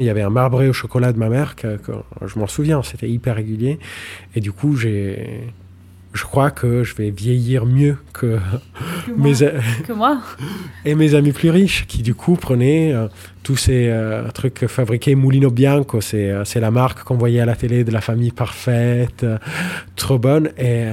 Il 0.00 0.06
y 0.06 0.10
avait 0.10 0.20
un 0.20 0.28
marbré 0.28 0.68
au 0.68 0.74
chocolat 0.74 1.14
de 1.14 1.18
ma 1.18 1.30
mère, 1.30 1.56
que 1.56 1.78
je 2.26 2.38
m'en 2.38 2.46
souviens, 2.46 2.82
c'était 2.82 3.08
hyper 3.08 3.36
régulier. 3.36 3.78
Et 4.34 4.40
du 4.40 4.52
coup, 4.52 4.76
j'ai 4.76 5.54
je 6.12 6.24
crois 6.24 6.50
que 6.50 6.84
je 6.84 6.94
vais 6.94 7.10
vieillir 7.10 7.64
mieux 7.64 7.96
que, 8.12 8.38
mes 9.16 9.32
que 9.32 9.92
moi. 9.92 10.20
et 10.84 10.94
mes 10.94 11.14
amis 11.14 11.32
plus 11.32 11.50
riches 11.50 11.86
qui 11.86 12.02
du 12.02 12.14
coup 12.14 12.36
prenaient 12.36 12.92
euh, 12.92 13.08
tous 13.42 13.56
ces 13.56 13.88
euh, 13.88 14.28
trucs 14.28 14.66
fabriqués 14.66 15.14
Mulino 15.14 15.50
Bianco 15.50 16.00
c'est 16.00 16.30
euh, 16.30 16.44
c'est 16.44 16.60
la 16.60 16.70
marque 16.70 17.02
qu'on 17.02 17.16
voyait 17.16 17.40
à 17.40 17.46
la 17.46 17.56
télé 17.56 17.84
de 17.84 17.90
la 17.90 18.00
famille 18.00 18.30
parfaite 18.30 19.24
trop 19.96 20.18
bonne. 20.18 20.50
Et 20.58 20.86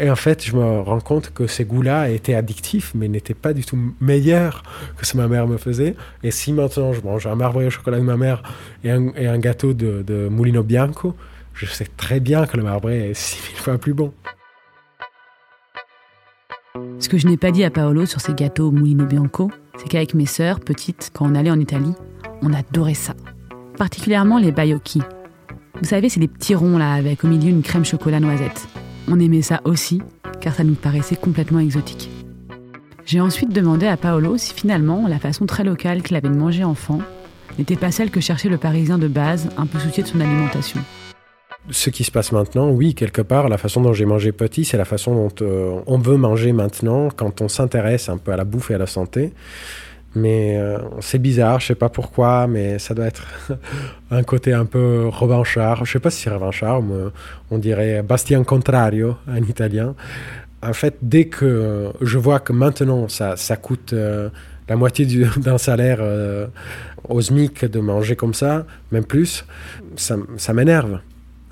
et 0.00 0.08
en 0.08 0.16
fait, 0.16 0.42
je 0.46 0.56
me 0.56 0.80
rends 0.80 1.00
compte 1.00 1.30
que 1.34 1.46
ces 1.46 1.66
goûts-là 1.66 2.08
étaient 2.08 2.32
addictifs, 2.32 2.92
mais 2.94 3.06
n'étaient 3.06 3.34
pas 3.34 3.52
du 3.52 3.62
tout 3.62 3.76
meilleurs 4.00 4.62
que 4.96 5.04
ce 5.04 5.12
que 5.12 5.18
ma 5.18 5.28
mère 5.28 5.46
me 5.46 5.58
faisait. 5.58 5.94
Et 6.22 6.30
si 6.30 6.54
maintenant 6.54 6.94
je 6.94 7.02
mange 7.02 7.26
un 7.26 7.34
marbré 7.34 7.66
au 7.66 7.70
chocolat 7.70 7.98
de 7.98 8.02
ma 8.04 8.16
mère 8.16 8.42
et 8.82 8.90
un, 8.90 9.08
et 9.14 9.26
un 9.26 9.38
gâteau 9.38 9.74
de, 9.74 10.02
de 10.06 10.30
Mulino 10.30 10.62
Bianco, 10.62 11.14
je 11.54 11.66
sais 11.66 11.86
très 11.96 12.20
bien 12.20 12.46
que 12.46 12.56
le 12.56 12.62
marbré 12.62 13.10
est 13.10 13.14
6000 13.14 13.56
fois 13.56 13.78
plus 13.78 13.94
bon. 13.94 14.12
Ce 16.98 17.08
que 17.08 17.18
je 17.18 17.26
n'ai 17.26 17.36
pas 17.36 17.50
dit 17.50 17.64
à 17.64 17.70
Paolo 17.70 18.06
sur 18.06 18.20
ses 18.20 18.34
gâteaux 18.34 18.70
Mulino 18.70 19.04
Bianco, 19.04 19.50
c'est 19.76 19.88
qu'avec 19.88 20.14
mes 20.14 20.26
sœurs, 20.26 20.60
petites, 20.60 21.10
quand 21.12 21.26
on 21.30 21.34
allait 21.34 21.50
en 21.50 21.60
Italie, 21.60 21.94
on 22.42 22.52
adorait 22.52 22.94
ça. 22.94 23.14
Particulièrement 23.76 24.38
les 24.38 24.52
baiocchi. 24.52 25.02
Vous 25.80 25.88
savez, 25.88 26.08
c'est 26.08 26.20
des 26.20 26.28
petits 26.28 26.54
ronds 26.54 26.78
là, 26.78 26.92
avec 26.94 27.24
au 27.24 27.28
milieu 27.28 27.50
une 27.50 27.62
crème 27.62 27.84
chocolat 27.84 28.20
noisette. 28.20 28.68
On 29.08 29.20
aimait 29.20 29.42
ça 29.42 29.60
aussi, 29.64 30.00
car 30.40 30.54
ça 30.54 30.64
nous 30.64 30.74
paraissait 30.74 31.16
complètement 31.16 31.58
exotique. 31.58 32.10
J'ai 33.04 33.20
ensuite 33.20 33.52
demandé 33.52 33.86
à 33.86 33.96
Paolo 33.96 34.38
si 34.38 34.54
finalement 34.54 35.08
la 35.08 35.18
façon 35.18 35.44
très 35.44 35.64
locale 35.64 36.02
qu'il 36.02 36.16
avait 36.16 36.28
de 36.28 36.36
manger 36.36 36.64
enfant 36.64 37.00
n'était 37.58 37.76
pas 37.76 37.90
celle 37.90 38.10
que 38.10 38.20
cherchait 38.20 38.48
le 38.48 38.58
Parisien 38.58 38.96
de 38.96 39.08
base, 39.08 39.50
un 39.58 39.66
peu 39.66 39.78
soucié 39.78 40.02
de 40.02 40.08
son 40.08 40.20
alimentation 40.20 40.80
ce 41.70 41.90
qui 41.90 42.04
se 42.04 42.10
passe 42.10 42.32
maintenant, 42.32 42.70
oui, 42.70 42.94
quelque 42.94 43.22
part, 43.22 43.48
la 43.48 43.58
façon 43.58 43.80
dont 43.80 43.92
j'ai 43.92 44.04
mangé 44.04 44.32
petit, 44.32 44.64
c'est 44.64 44.76
la 44.76 44.84
façon 44.84 45.14
dont 45.14 45.34
euh, 45.42 45.80
on 45.86 45.98
veut 45.98 46.16
manger 46.16 46.52
maintenant 46.52 47.08
quand 47.14 47.40
on 47.40 47.48
s'intéresse 47.48 48.08
un 48.08 48.18
peu 48.18 48.32
à 48.32 48.36
la 48.36 48.44
bouffe 48.44 48.70
et 48.70 48.74
à 48.74 48.78
la 48.78 48.86
santé. 48.86 49.32
Mais 50.14 50.58
euh, 50.58 50.78
c'est 51.00 51.20
bizarre, 51.20 51.60
je 51.60 51.68
sais 51.68 51.74
pas 51.74 51.88
pourquoi, 51.88 52.46
mais 52.46 52.78
ça 52.78 52.94
doit 52.94 53.06
être 53.06 53.26
un 54.10 54.22
côté 54.24 54.52
un 54.52 54.66
peu 54.66 55.08
revanchard. 55.08 55.84
Je 55.84 55.92
sais 55.92 56.00
pas 56.00 56.10
si 56.10 56.22
c'est 56.22 56.30
revanchard, 56.30 56.82
mais 56.82 57.10
on 57.50 57.58
dirait 57.58 58.02
Bastien 58.02 58.42
Contrario 58.44 59.16
en 59.28 59.36
italien. 59.36 59.94
En 60.62 60.72
fait, 60.74 60.96
dès 61.00 61.26
que 61.26 61.92
je 62.00 62.18
vois 62.18 62.40
que 62.40 62.52
maintenant 62.52 63.08
ça, 63.08 63.36
ça 63.36 63.56
coûte 63.56 63.94
euh, 63.94 64.28
la 64.68 64.76
moitié 64.76 65.06
d'un 65.38 65.58
salaire 65.58 66.00
au 67.08 67.20
SMIC 67.20 67.64
de 67.64 67.80
manger 67.80 68.16
comme 68.16 68.34
ça, 68.34 68.66
même 68.90 69.04
plus, 69.04 69.46
ça 69.96 70.52
m'énerve 70.52 71.00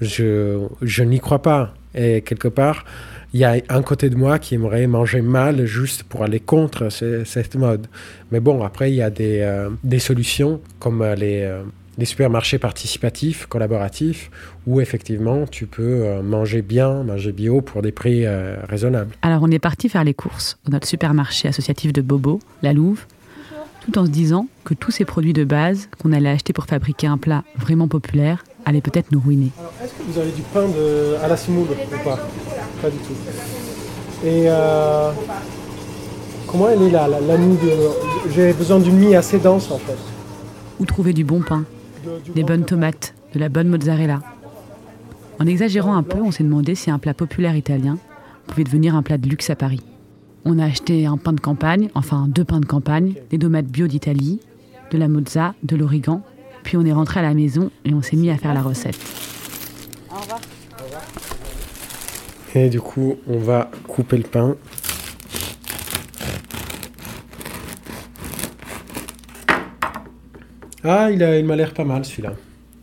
je, 0.01 1.03
n'y 1.03 1.21
crois 1.21 1.43
pas. 1.43 1.75
Et 1.95 2.23
quelque 2.23 2.49
part, 2.49 2.85
il 3.33 3.41
y 3.41 3.45
a 3.45 3.57
un 3.69 3.83
côté 3.83 4.11
de 4.11 4.17
moi 4.17 4.39
qui 4.39 4.55
aimerait 4.55 4.87
manger 4.87 5.23
mal 5.23 5.67
juste 5.67 6.03
pour 6.05 6.23
aller 6.23 6.41
contre 6.41 6.89
cette 6.91 7.57
mode. 7.57 7.87
Mais 8.31 8.41
bon, 8.41 8.63
après, 8.65 8.91
il 8.91 8.97
y 8.97 9.03
a 9.03 9.11
des, 9.11 9.41
euh, 9.41 9.71
des 9.85 9.99
solutions 9.99 10.61
comme 10.79 11.03
euh, 11.03 11.15
les, 11.15 11.43
euh, 11.43 11.63
les, 11.99 12.05
supermarchés 12.05 12.59
participatifs, 12.59 13.47
collaboratifs, 13.47 14.31
où 14.67 14.81
effectivement, 14.81 15.47
tu 15.47 15.67
peux 15.67 16.21
manger 16.23 16.63
bien, 16.63 17.03
manger 17.03 17.33
bio 17.33 17.61
pour 17.61 17.83
des 17.83 17.93
prix 17.93 18.27
raisonnables. 18.69 19.11
Alors, 19.23 19.43
on 19.43 19.51
est 19.51 19.59
parti 19.59 19.89
faire 19.89 20.05
les 20.05 20.15
courses 20.15 20.59
dans 20.65 20.73
notre 20.73 20.89
supermarché 20.89 21.49
associatif 21.49 21.93
de 21.93 22.03
Bobo, 22.03 22.41
la 22.63 22.73
Louve, 22.73 23.05
tout 23.85 23.99
en 23.99 24.07
se 24.07 24.11
disant 24.11 24.47
que 24.65 24.75
tous 24.75 24.91
ces 24.91 25.05
produits 25.05 25.33
de 25.33 25.45
base 25.45 25.89
qu'on 25.99 26.13
allait 26.13 26.31
acheter 26.31 26.53
pour 26.53 26.67
fabriquer 26.67 27.07
un 27.07 27.19
plat 27.19 27.45
vraiment 27.57 27.89
populaire 27.89 28.45
allait 28.71 28.81
peut-être 28.81 29.13
nous 29.13 29.21
ruiner. 29.21 29.51
Est-ce 29.83 29.93
que 29.93 30.11
vous 30.11 30.19
avez 30.19 30.31
du 30.31 30.43
pain 30.43 30.67
de, 30.67 31.17
à 31.23 31.29
la 31.29 31.37
semoule 31.37 31.67
ou 31.71 32.05
pas? 32.05 32.19
Pas 32.81 32.91
du 32.91 32.97
tout. 32.99 33.15
Et 34.25 34.45
euh, 34.47 35.11
comment 36.47 36.69
elle 36.71 36.83
est 36.83 36.91
là, 36.91 37.09
la, 37.09 37.37
de... 37.37 38.31
J'ai 38.35 38.53
besoin 38.53 38.79
d'une 38.79 38.97
mie 38.97 39.15
assez 39.15 39.39
dense 39.39 39.71
en 39.71 39.79
fait. 39.79 39.97
Où 40.79 40.87
trouver 40.87 41.13
du 41.13 41.25
bon 41.25 41.41
pain, 41.41 41.65
des 42.35 42.45
bonnes 42.45 42.65
tomates, 42.65 43.15
de 43.35 43.41
la 43.41 43.49
bonne 43.49 43.69
mozzarella. 43.69 44.21
En 45.39 45.47
exagérant 45.47 45.95
un 45.95 46.03
peu, 46.03 46.19
on 46.23 46.31
s'est 46.31 46.45
demandé 46.45 46.75
si 46.75 46.91
un 46.91 46.99
plat 46.99 47.15
populaire 47.15 47.57
italien 47.57 47.99
pouvait 48.47 48.65
devenir 48.65 48.95
un 48.95 49.03
plat 49.03 49.19
de 49.19 49.29
luxe 49.29 49.51
à 49.51 49.57
Paris. 49.57 49.83
On 50.45 50.59
a 50.59 50.65
acheté 50.65 51.07
un 51.07 51.17
pain 51.17 51.33
de 51.33 51.41
campagne, 51.41 51.91
enfin 51.95 52.27
deux 52.29 52.45
pains 52.45 52.61
de 52.61 52.67
campagne, 52.67 53.15
des 53.31 53.39
tomates 53.39 53.67
bio 53.67 53.87
d'Italie, 53.87 54.41
de 54.91 54.99
la 54.99 55.09
mozza, 55.09 55.55
de 55.63 55.77
l'origan 55.77 56.23
puis 56.63 56.77
on 56.77 56.85
est 56.85 56.93
rentré 56.93 57.21
à 57.21 57.23
la 57.23 57.35
maison 57.35 57.71
et 57.85 57.95
on 57.95 58.03
s'est 58.03 58.17
mis 58.17 58.31
à 58.31 58.37
faire 58.37 58.55
la 58.55 58.63
recette. 58.63 58.99
Au 60.11 60.21
revoir. 60.21 60.41
Et 62.55 62.69
du 62.69 62.81
coup, 62.81 63.17
on 63.29 63.39
va 63.39 63.71
couper 63.87 64.17
le 64.17 64.25
pain. 64.25 64.57
Ah, 70.83 71.11
il, 71.11 71.21
il 71.21 71.45
m'a 71.45 71.57
l'air 71.57 71.75
pas 71.75 71.85
mal 71.85 72.05
celui-là. 72.05 72.33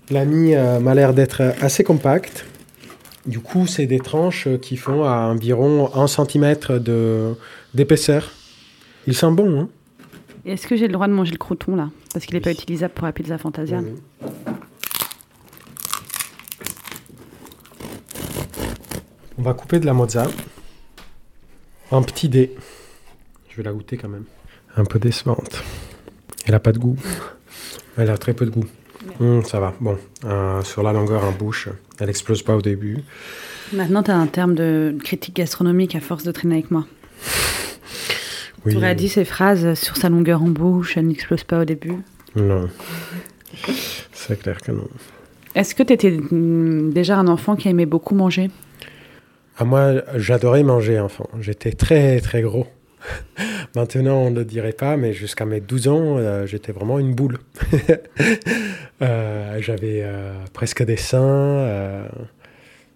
La 0.10 0.24
mie 0.24 0.56
euh, 0.56 0.80
m'a 0.80 0.94
l'air 0.96 1.14
d'être 1.14 1.42
assez 1.62 1.84
compacte. 1.84 2.46
Du 3.26 3.40
coup, 3.40 3.68
c'est 3.68 3.88
des 3.88 4.00
tranches 4.00 4.48
qui 4.62 4.78
font 4.78 5.04
à 5.04 5.28
environ 5.28 5.94
1 5.94 6.08
cm 6.08 6.56
d'épaisseur. 7.74 8.32
Il 9.06 9.16
sent 9.16 9.32
bon, 9.32 9.60
hein? 9.60 9.70
Est-ce 10.46 10.66
que 10.66 10.78
j'ai 10.78 10.88
le 10.88 10.94
droit 10.94 11.08
de 11.08 11.14
manger 11.14 11.34
le 11.34 11.38
croton 11.38 11.76
là? 11.76 11.90
Parce 12.18 12.26
qu'il 12.26 12.34
n'est 12.34 12.42
pas 12.42 12.52
utilisable 12.52 12.96
pour 12.96 13.06
la 13.06 13.14
pizza 13.14 13.38
Fantasia. 13.38 13.80
On 19.38 19.44
va 19.44 19.54
couper 19.54 19.80
de 19.80 19.86
la 19.86 19.94
mozza. 19.94 20.26
Un 21.92 22.02
petit 22.02 22.28
dé. 22.28 22.56
Je 23.50 23.58
vais 23.58 23.62
la 23.62 23.72
goûter 23.72 23.98
quand 23.98 24.10
même. 24.10 24.24
Un 24.78 24.86
peu 24.86 24.98
décevante. 24.98 25.64
Elle 26.48 26.56
a 26.56 26.60
pas 26.60 26.72
de 26.72 26.80
goût. 26.80 26.98
Elle 27.98 28.10
a 28.10 28.18
très 28.18 28.34
peu 28.34 28.48
de 28.48 28.50
goût. 28.50 28.66
Hum, 29.20 29.44
ça 29.44 29.60
va. 29.60 29.76
Bon, 29.80 30.00
euh, 30.26 30.64
sur 30.64 30.82
la 30.82 30.94
longueur 30.94 31.24
en 31.24 31.32
bouche, 31.34 31.70
elle 32.00 32.10
explose 32.10 32.42
pas 32.42 32.56
au 32.56 32.64
début. 32.64 32.98
Maintenant, 33.74 34.02
tu 34.02 34.10
as 34.10 34.18
un 34.18 34.26
terme 34.26 34.56
de 34.56 34.98
critique 35.04 35.36
gastronomique 35.36 35.94
à 35.94 36.00
force 36.00 36.24
de 36.24 36.32
traîner 36.32 36.56
avec 36.56 36.72
moi. 36.72 36.88
Oui. 38.66 38.74
Tu 38.74 38.78
aurais 38.78 38.96
dit 38.96 39.10
ces 39.10 39.26
phrases 39.26 39.74
sur 39.76 39.98
sa 39.98 40.10
longueur 40.10 40.42
en 40.44 40.50
bouche, 40.50 40.98
elle 40.98 41.08
n'explose 41.08 41.44
pas 41.44 41.62
au 41.62 41.66
début. 41.66 41.96
Non. 42.36 42.68
C'est 44.14 44.40
clair 44.40 44.58
que 44.62 44.72
non. 44.72 44.88
Est-ce 45.56 45.74
que 45.74 45.84
tu 45.84 45.94
étais 45.94 46.12
hum, 46.32 46.92
déjà 46.94 47.18
un 47.18 47.28
enfant 47.28 47.56
qui 47.56 47.70
aimait 47.70 47.86
beaucoup 47.86 48.16
manger? 48.16 48.50
Ah, 49.58 49.66
moi, 49.66 50.04
j'adorais 50.16 50.64
manger 50.64 51.00
enfant. 51.00 51.28
J'étais 51.40 51.72
très, 51.72 52.20
très 52.20 52.42
gros. 52.44 52.68
Maintenant, 53.76 54.18
on 54.18 54.32
ne 54.32 54.36
le 54.36 54.46
dirait 54.46 54.74
pas, 54.74 54.98
mais 54.98 55.14
jusqu'à 55.14 55.46
mes 55.46 55.62
12 55.62 55.88
ans, 55.88 56.18
euh, 56.18 56.46
j'étais 56.46 56.72
vraiment 56.72 57.00
une 57.00 57.14
boule. 57.14 57.40
Euh, 59.04 59.58
J'avais 59.62 60.02
euh, 60.02 60.34
presque 60.54 60.84
des 60.84 60.98
seins. 60.98 62.08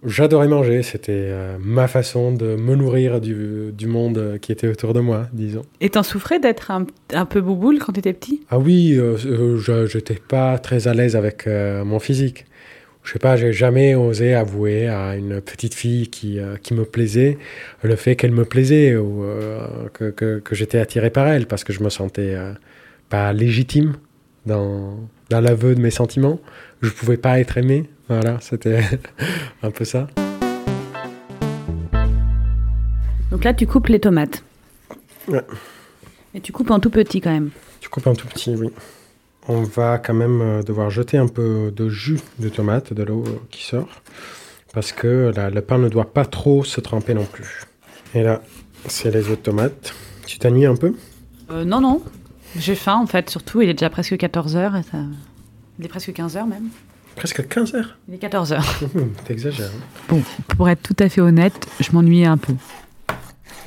J'adorais 0.04 0.48
manger. 0.48 0.82
C'était 0.84 1.12
euh, 1.12 1.58
ma 1.60 1.88
façon 1.88 2.32
de 2.32 2.56
me 2.56 2.76
nourrir 2.76 3.22
du, 3.22 3.72
du 3.72 3.88
monde 3.88 4.40
qui 4.42 4.52
était 4.52 4.68
autour 4.68 4.94
de 4.94 5.00
moi, 5.00 5.28
disons. 5.32 5.62
Et 5.80 5.90
t'en 5.90 6.04
souffrais 6.04 6.40
d'être 6.40 6.72
un, 6.72 6.88
un 7.14 7.26
peu 7.26 7.42
bouboule 7.42 7.80
quand 7.80 7.94
t'étais 7.94 8.14
petit? 8.14 8.42
Ah 8.50 8.58
oui, 8.58 8.96
euh, 8.98 9.16
euh, 9.26 9.58
je 9.58 9.98
n'étais 9.98 10.16
pas 10.16 10.58
très 10.58 10.88
à 10.88 10.94
l'aise 10.94 11.16
avec 11.16 11.46
euh, 11.46 11.84
mon 11.84 12.00
physique. 12.00 12.46
Je 13.04 13.14
sais 13.14 13.20
pas, 13.20 13.36
j'ai 13.36 13.52
jamais 13.52 13.96
osé 13.96 14.36
avouer 14.36 14.88
à 14.88 15.16
une 15.16 15.42
petite 15.42 15.74
fille 15.74 16.08
qui, 16.08 16.38
qui 16.62 16.76
me 16.76 16.86
plaisait 16.86 17.40
le 17.82 17.96
fait 17.96 18.16
qu'elle 18.16 18.32
me 18.32 18.46
plaisait 18.46 18.96
ou 18.96 19.26
que, 19.94 20.12
que, 20.12 20.38
que 20.38 20.54
j'étais 20.54 20.78
attiré 20.78 21.10
par 21.10 21.28
elle 21.28 21.48
parce 21.48 21.64
que 21.64 21.74
je 21.74 21.82
me 21.82 21.90
sentais 21.90 22.36
pas 23.10 23.34
légitime 23.34 23.94
dans, 24.46 25.00
dans 25.32 25.42
l'aveu 25.42 25.74
de 25.74 25.82
mes 25.82 25.90
sentiments. 25.90 26.40
Je 26.84 26.92
pouvais 26.92 27.18
pas 27.18 27.40
être 27.40 27.58
aimé. 27.58 27.90
Voilà, 28.12 28.40
c'était 28.42 28.84
un 29.64 29.72
peu 29.72 29.86
ça. 29.86 30.06
Donc 33.32 33.46
là, 33.46 33.54
tu 33.54 33.66
coupes 33.66 33.88
les 33.88 34.02
tomates. 34.02 34.44
Ouais. 35.30 35.46
Et 36.34 36.42
tu 36.42 36.52
coupes 36.52 36.72
en 36.72 36.82
tout 36.82 36.90
petit 36.90 37.22
quand 37.22 37.32
même. 37.32 37.52
Tu 37.80 37.88
coupes 37.88 38.08
un 38.08 38.14
tout 38.14 38.28
petit, 38.28 38.54
oui. 38.54 38.70
On 39.48 39.62
va 39.64 39.98
quand 39.98 40.14
même 40.14 40.42
euh, 40.42 40.62
devoir 40.62 40.90
jeter 40.90 41.18
un 41.18 41.30
peu 41.30 41.72
de 41.74 41.88
jus 41.88 42.20
de 42.40 42.50
tomate, 42.50 42.92
de 42.92 43.02
l'eau 43.04 43.24
euh, 43.26 43.40
qui 43.50 43.64
sort, 43.64 43.88
parce 44.74 44.92
que 44.92 45.32
la- 45.34 45.50
le 45.50 45.62
pain 45.62 45.78
ne 45.78 45.88
doit 45.88 46.14
pas 46.14 46.26
trop 46.26 46.66
se 46.66 46.82
tremper 46.82 47.14
non 47.14 47.24
plus. 47.26 47.62
Et 48.14 48.24
là, 48.24 48.42
c'est 48.88 49.10
les 49.12 49.30
autres 49.30 49.44
tomates. 49.44 49.94
Tu 50.28 50.38
t'ennuies 50.38 50.66
un 50.66 50.76
peu? 50.76 50.94
Euh, 51.50 51.64
non, 51.64 51.80
non. 51.80 52.02
J'ai 52.58 52.76
faim 52.76 52.98
en 53.02 53.08
fait, 53.08 53.30
surtout. 53.30 53.62
Il 53.62 53.70
est 53.70 53.74
déjà 53.74 53.90
presque 53.90 54.12
14h. 54.14 54.78
Et 54.78 54.84
ça... 54.84 54.98
Il 55.80 55.86
est 55.86 55.90
presque 55.90 56.10
15h 56.10 56.46
même. 56.46 56.68
Presque 57.16 57.48
15 57.48 57.76
heures. 57.76 57.98
Il 58.08 58.16
est 58.16 58.18
14h. 58.24 58.62
Hum, 58.96 59.12
T'exagères. 59.26 59.68
hein. 59.74 59.80
Bon, 60.10 60.22
pour 60.58 60.70
être 60.70 60.82
tout 60.82 60.96
à 61.00 61.10
fait 61.10 61.22
honnête, 61.22 61.68
je 61.80 61.92
m'ennuyais 61.92 62.26
un 62.26 62.38
peu. 62.38 62.54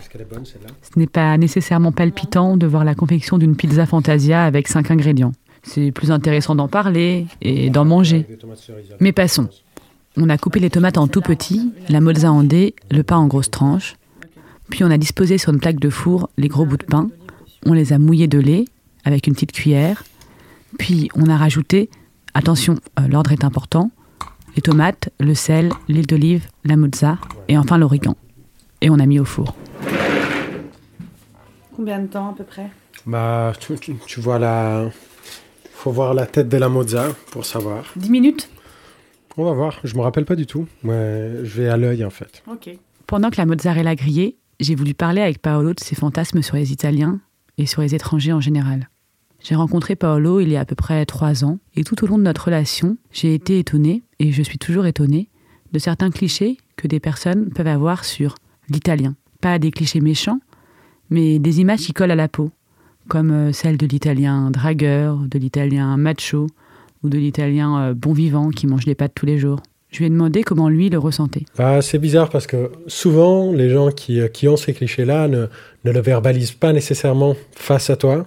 Est-ce 0.00 0.08
qu'elle 0.10 0.22
est 0.22 0.30
bonne 0.32 0.44
celle-là? 0.44 0.68
Ce 0.82 0.98
n'est 0.98 1.06
pas 1.06 1.36
nécessairement 1.38 1.92
palpitant 1.92 2.56
de 2.56 2.66
voir 2.66 2.84
la 2.84 2.94
confection 2.94 3.38
d'une 3.38 3.56
pizza 3.56 3.86
Fantasia 3.86 4.44
avec 4.44 4.68
5 4.68 4.90
ingrédients. 4.90 5.32
C'est 5.62 5.92
plus 5.92 6.10
intéressant 6.10 6.54
d'en 6.54 6.68
parler 6.68 7.26
et 7.40 7.70
d'en 7.70 7.84
manger. 7.84 8.26
Mais 9.00 9.12
passons. 9.12 9.48
On 10.16 10.28
a 10.28 10.36
coupé 10.38 10.60
les 10.60 10.70
tomates 10.70 10.98
en 10.98 11.08
tout 11.08 11.22
petit, 11.22 11.72
la 11.88 12.00
mozza 12.00 12.30
en 12.30 12.44
dés, 12.44 12.74
le 12.90 13.02
pain 13.02 13.16
en 13.16 13.26
grosses 13.26 13.50
tranches. 13.50 13.96
Puis 14.70 14.84
on 14.84 14.90
a 14.90 14.98
disposé 14.98 15.38
sur 15.38 15.52
une 15.52 15.58
plaque 15.60 15.80
de 15.80 15.90
four 15.90 16.28
les 16.36 16.48
gros 16.48 16.66
bouts 16.66 16.76
de 16.76 16.84
pain. 16.84 17.08
On 17.66 17.72
les 17.72 17.92
a 17.92 17.98
mouillés 17.98 18.28
de 18.28 18.38
lait 18.38 18.66
avec 19.04 19.26
une 19.26 19.34
petite 19.34 19.52
cuillère. 19.52 20.04
Puis 20.78 21.08
on 21.14 21.28
a 21.28 21.36
rajouté, 21.36 21.88
attention, 22.34 22.76
euh, 22.98 23.06
l'ordre 23.08 23.32
est 23.32 23.44
important, 23.44 23.90
les 24.56 24.62
tomates, 24.62 25.10
le 25.20 25.34
sel, 25.34 25.70
l'huile 25.88 26.06
d'olive, 26.06 26.46
la 26.64 26.76
mozza 26.76 27.18
et 27.48 27.58
enfin 27.58 27.78
l'origan. 27.78 28.16
Et 28.80 28.90
on 28.90 28.98
a 28.98 29.06
mis 29.06 29.18
au 29.18 29.24
four. 29.24 29.54
Combien 31.74 31.98
de 32.00 32.06
temps 32.06 32.30
à 32.30 32.32
peu 32.34 32.44
près? 32.44 32.70
Bah, 33.06 33.52
tu, 33.58 33.74
tu- 33.78 33.96
tu 34.06 34.20
vois 34.20 34.38
la... 34.38 34.88
faut 35.72 35.90
voir 35.90 36.14
la 36.14 36.26
tête 36.26 36.48
de 36.48 36.56
la 36.56 36.68
mozza 36.68 37.08
pour 37.32 37.44
savoir. 37.44 37.84
10 37.96 38.10
minutes? 38.10 38.48
On 39.36 39.44
va 39.44 39.52
voir. 39.52 39.80
Je 39.82 39.96
me 39.96 40.00
rappelle 40.02 40.24
pas 40.24 40.36
du 40.36 40.46
tout. 40.46 40.66
Ouais, 40.84 41.40
je 41.42 41.62
vais 41.62 41.68
à 41.68 41.76
l'œil 41.76 42.04
en 42.04 42.10
fait. 42.10 42.42
Ok. 42.50 42.70
Pendant 43.06 43.30
que 43.30 43.36
la 43.36 43.46
mozzarella 43.46 43.96
grillait, 43.96 44.36
j'ai 44.60 44.76
voulu 44.76 44.94
parler 44.94 45.20
avec 45.20 45.42
Paolo 45.42 45.74
de 45.74 45.80
ses 45.80 45.96
fantasmes 45.96 46.40
sur 46.42 46.54
les 46.56 46.70
Italiens 46.72 47.18
et 47.58 47.66
sur 47.66 47.82
les 47.82 47.94
étrangers 47.96 48.32
en 48.32 48.40
général. 48.40 48.88
J'ai 49.44 49.56
rencontré 49.56 49.94
Paolo 49.94 50.40
il 50.40 50.48
y 50.48 50.56
a 50.56 50.60
à 50.60 50.64
peu 50.64 50.74
près 50.74 51.04
trois 51.04 51.44
ans, 51.44 51.58
et 51.76 51.84
tout 51.84 52.02
au 52.02 52.06
long 52.06 52.16
de 52.16 52.22
notre 52.22 52.46
relation, 52.46 52.96
j'ai 53.12 53.34
été 53.34 53.58
étonnée, 53.58 54.02
et 54.18 54.32
je 54.32 54.42
suis 54.42 54.56
toujours 54.56 54.86
étonnée, 54.86 55.28
de 55.72 55.78
certains 55.78 56.10
clichés 56.10 56.56
que 56.76 56.88
des 56.88 56.98
personnes 56.98 57.50
peuvent 57.50 57.66
avoir 57.66 58.06
sur 58.06 58.36
l'italien. 58.70 59.14
Pas 59.42 59.58
des 59.58 59.70
clichés 59.70 60.00
méchants, 60.00 60.40
mais 61.10 61.38
des 61.38 61.60
images 61.60 61.80
qui 61.80 61.92
collent 61.92 62.10
à 62.10 62.16
la 62.16 62.26
peau, 62.26 62.52
comme 63.06 63.30
euh, 63.32 63.52
celle 63.52 63.76
de 63.76 63.86
l'italien 63.86 64.50
dragueur, 64.50 65.18
de 65.18 65.38
l'italien 65.38 65.94
macho, 65.98 66.46
ou 67.02 67.10
de 67.10 67.18
l'italien 67.18 67.78
euh, 67.78 67.94
bon 67.94 68.14
vivant 68.14 68.48
qui 68.48 68.66
mange 68.66 68.86
des 68.86 68.94
pâtes 68.94 69.12
tous 69.14 69.26
les 69.26 69.36
jours. 69.36 69.60
Je 69.90 69.98
lui 69.98 70.06
ai 70.06 70.10
demandé 70.10 70.42
comment 70.42 70.70
lui 70.70 70.88
le 70.88 70.98
ressentait. 70.98 71.44
Bah, 71.58 71.82
c'est 71.82 71.98
bizarre 71.98 72.30
parce 72.30 72.46
que 72.46 72.72
souvent, 72.86 73.52
les 73.52 73.68
gens 73.68 73.90
qui, 73.90 74.20
euh, 74.20 74.28
qui 74.28 74.48
ont 74.48 74.56
ces 74.56 74.72
clichés-là 74.72 75.28
ne, 75.28 75.48
ne 75.84 75.92
le 75.92 76.00
verbalisent 76.00 76.52
pas 76.52 76.72
nécessairement 76.72 77.36
face 77.54 77.90
à 77.90 77.96
toi. 77.96 78.26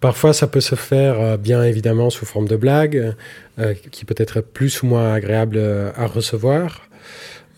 Parfois, 0.00 0.32
ça 0.32 0.46
peut 0.46 0.60
se 0.60 0.76
faire, 0.76 1.20
euh, 1.20 1.36
bien 1.36 1.64
évidemment, 1.64 2.10
sous 2.10 2.24
forme 2.24 2.46
de 2.46 2.56
blague, 2.56 3.14
euh, 3.58 3.74
qui 3.90 4.04
peut 4.04 4.14
être 4.16 4.40
plus 4.40 4.82
ou 4.82 4.86
moins 4.86 5.12
agréable 5.12 5.56
euh, 5.58 5.90
à 5.96 6.06
recevoir. 6.06 6.84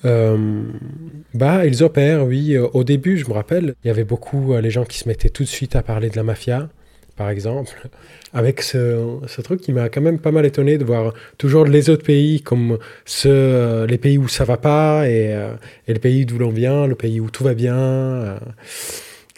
Bah, 0.02 1.66
ils 1.66 1.82
opèrent, 1.82 2.24
oui. 2.24 2.56
Au 2.56 2.84
début, 2.84 3.18
je 3.18 3.28
me 3.28 3.34
rappelle, 3.34 3.74
il 3.84 3.88
y 3.88 3.90
avait 3.90 4.04
beaucoup 4.04 4.56
les 4.56 4.70
gens 4.70 4.86
qui 4.86 4.98
se 4.98 5.06
mettaient 5.06 5.28
tout 5.28 5.42
de 5.42 5.48
suite 5.48 5.76
à 5.76 5.82
parler 5.82 6.08
de 6.08 6.16
la 6.16 6.22
mafia, 6.22 6.70
par 7.16 7.28
exemple, 7.28 7.86
avec 8.32 8.62
ce, 8.62 9.42
truc 9.42 9.60
qui 9.60 9.74
m'a 9.74 9.90
quand 9.90 10.00
même 10.00 10.18
pas 10.18 10.32
mal 10.32 10.46
étonné 10.46 10.78
de 10.78 10.84
voir 10.84 11.12
toujours 11.36 11.66
les 11.66 11.90
autres 11.90 12.04
pays 12.04 12.40
comme 12.40 12.78
les 13.24 13.98
pays 14.00 14.16
où 14.16 14.26
ça 14.26 14.44
va 14.44 14.56
pas 14.56 15.06
et, 15.06 15.38
et 15.86 15.92
le 15.92 15.98
pays 15.98 16.24
d'où 16.24 16.38
l'on 16.38 16.48
vient, 16.48 16.86
le 16.86 16.94
pays 16.94 17.20
où 17.20 17.28
tout 17.28 17.44
va 17.44 17.52
bien. 17.52 18.38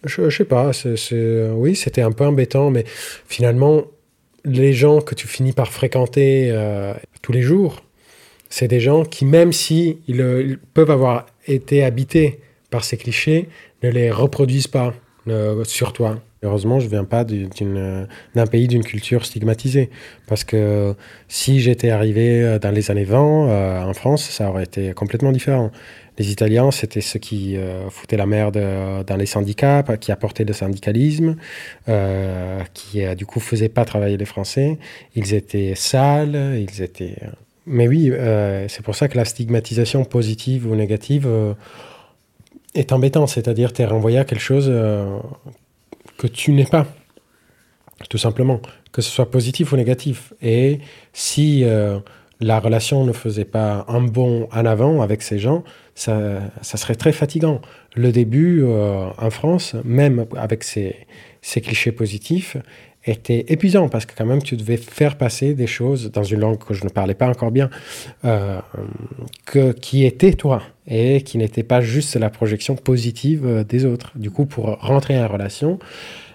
Je, 0.05 0.29
je 0.29 0.37
sais 0.37 0.45
pas, 0.45 0.71
oui, 1.55 1.77
c'était 1.77 2.03
un 2.03 2.13
peu 2.13 2.25
embêtant, 2.25 2.71
mais 2.71 2.85
finalement, 3.27 3.85
les 4.45 4.73
gens 4.73 5.01
que 5.01 5.15
tu 5.15 5.29
finis 5.29 5.53
par 5.53 5.73
fréquenter 5.73 6.49
euh, 6.51 6.95
tous 7.23 7.33
les 7.33 7.43
jours, 7.43 7.83
c'est 8.49 8.69
des 8.69 8.81
gens 8.81 9.05
qui, 9.05 9.25
même 9.25 9.53
si 9.53 9.99
ils 10.09 10.59
peuvent 10.75 10.91
avoir 10.91 11.27
été 11.47 11.85
habités 11.85 12.41
par 12.71 12.85
ces 12.85 12.97
clichés, 12.97 13.49
ne 13.83 13.91
les 13.91 14.11
reproduisent 14.11 14.69
pas 14.69 14.95
euh, 15.29 15.65
sur 15.65 15.93
toi. 15.93 16.21
Heureusement, 16.45 16.81
je 16.81 16.89
viens 16.89 17.05
pas 17.05 17.23
d'un 17.23 18.47
pays 18.51 18.67
d'une 18.67 18.83
culture 18.83 19.25
stigmatisée. 19.25 19.91
Parce 20.27 20.43
que 20.43 20.97
si 21.29 21.61
j'étais 21.61 21.91
arrivé 21.91 22.43
euh, 22.43 22.59
dans 22.59 22.73
les 22.73 22.91
années 22.91 23.05
20 23.05 23.49
euh, 23.49 23.83
en 23.85 23.95
France, 23.95 24.25
ça 24.29 24.51
aurait 24.51 24.65
été 24.65 24.93
complètement 24.93 25.31
différent. 25.31 25.71
Les 26.19 26.33
Italiens, 26.33 26.73
c'était 26.73 27.01
ceux 27.01 27.21
qui 27.21 27.57
euh, 27.57 27.89
foutaient 27.91 28.17
la 28.17 28.27
merde 28.27 28.61
dans 29.07 29.17
les 29.17 29.27
syndicats, 29.27 29.85
qui 30.01 30.11
apportaient 30.11 30.45
le 30.45 30.53
syndicalisme, 30.53 31.37
qui 32.75 33.15
du 33.15 33.25
coup 33.25 33.39
faisaient 33.39 33.69
pas 33.69 33.85
travailler 33.85 34.17
les 34.17 34.25
Français. 34.25 34.79
Ils 35.15 35.35
étaient 35.35 35.75
sales, 35.77 36.59
ils 36.59 36.83
étaient. 36.83 37.19
Mais 37.67 37.87
oui, 37.87 38.13
c'est 38.69 38.83
pour 38.83 38.97
ça 38.97 39.07
que 39.07 39.17
la 39.17 39.25
stigmatisation 39.25 40.05
positive 40.05 40.67
ou 40.67 40.75
négative 40.75 41.29
est 42.75 42.93
embêtante. 42.93 43.29
C'est-à-dire, 43.29 43.73
tu 43.73 43.83
es 43.83 43.87
renvoyé 43.87 44.19
à 44.19 44.25
quelque 44.25 44.41
chose 44.41 44.71
que 46.23 46.29
tu 46.29 46.53
n'es 46.53 46.67
pas, 46.67 46.87
tout 48.09 48.17
simplement, 48.17 48.61
que 48.93 49.03
ce 49.03 49.11
soit 49.11 49.29
positif 49.29 49.73
ou 49.73 49.77
négatif. 49.77 50.33
Et 50.41 50.79
si 51.13 51.65
euh, 51.65 51.99
la 52.39 52.61
relation 52.61 53.05
ne 53.05 53.13
faisait 53.13 53.45
pas 53.45 53.85
un 53.89 54.03
bond 54.03 54.49
en 54.53 54.65
avant 54.65 55.03
avec 55.03 55.21
ces 55.23 55.41
gens, 55.41 55.65
ça, 55.97 56.39
ça 56.61 56.77
serait 56.77 56.95
très 56.95 57.11
fatigant. 57.11 57.61
Le 57.97 58.13
début 58.13 58.63
euh, 58.63 59.09
en 59.19 59.31
France, 59.31 59.75
même 59.85 60.27
avec 60.37 60.63
ces, 60.63 60.95
ces 61.41 61.61
clichés 61.61 61.91
positifs, 61.91 62.57
était 63.05 63.45
épuisant 63.49 63.89
parce 63.89 64.07
que 64.07 64.13
quand 64.17 64.27
même 64.27 64.43
tu 64.43 64.57
devais 64.57 64.77
faire 64.77 65.17
passer 65.17 65.55
des 65.55 65.67
choses 65.67 66.11
dans 66.13 66.23
une 66.23 66.41
langue 66.41 66.59
que 66.59 66.75
je 66.75 66.85
ne 66.85 66.91
parlais 66.91 67.15
pas 67.15 67.29
encore 67.29 67.51
bien, 67.51 67.69
euh, 68.25 68.61
que, 69.45 69.73
qui 69.73 70.05
était 70.05 70.33
toi 70.33 70.63
et 70.87 71.23
qui 71.23 71.39
n'était 71.39 71.63
pas 71.63 71.81
juste 71.81 72.17
la 72.17 72.31
projection 72.31 72.77
positive 72.77 73.47
euh, 73.47 73.65
des 73.65 73.85
autres. 73.85 74.13
Du 74.17 74.31
coup, 74.31 74.47
pour 74.47 74.67
rentrer 74.81 75.19
en 75.19 75.27
relation, 75.27 75.79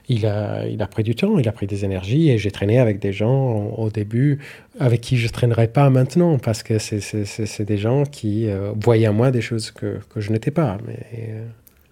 il 0.10 0.26
a, 0.26 0.66
il 0.68 0.82
a 0.82 0.88
pris 0.88 1.04
du 1.04 1.16
temps, 1.16 1.38
il 1.38 1.48
a 1.48 1.52
pris 1.52 1.68
des 1.68 1.84
énergies 1.84 2.30
et 2.30 2.38
j'ai 2.38 2.52
traîné 2.52 2.80
avec 2.80 3.00
des 3.00 3.12
gens 3.12 3.74
au, 3.78 3.90
début 3.90 4.40
avec 4.80 5.02
qui 5.02 5.18
je 5.18 5.28
ne 5.28 5.32
traînerai 5.32 5.68
pas 5.68 5.90
maintenant 5.90 6.38
parce 6.38 6.64
que 6.64 6.80
c'est 6.80 7.66
des 7.66 7.78
gens 7.78 8.04
qui 8.04 8.48
euh, 8.48 8.72
voyaient 8.76 9.08
en 9.08 9.14
moi 9.14 9.32
des 9.32 9.42
choses 9.42 9.72
que, 9.72 10.00
que 10.10 10.22
je 10.22 10.32
n'étais 10.32 10.52
pas 10.52 10.78
mais, 10.86 11.00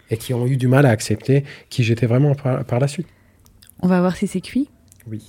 et 0.10 0.18
qui 0.18 0.34
ont 0.34 0.46
eu 0.46 0.56
du 0.56 0.68
mal 0.68 0.86
à 0.86 0.90
accepter 0.90 1.44
qui 1.70 1.84
j'étais 1.84 2.06
vraiment 2.06 2.36
par 2.36 2.80
la 2.80 2.88
suite. 2.88 3.08
On 3.82 3.88
va 3.88 4.00
voir 4.00 4.16
si 4.16 4.28
c'est 4.28 4.42
cuit 4.42 4.70
Oui. 5.08 5.22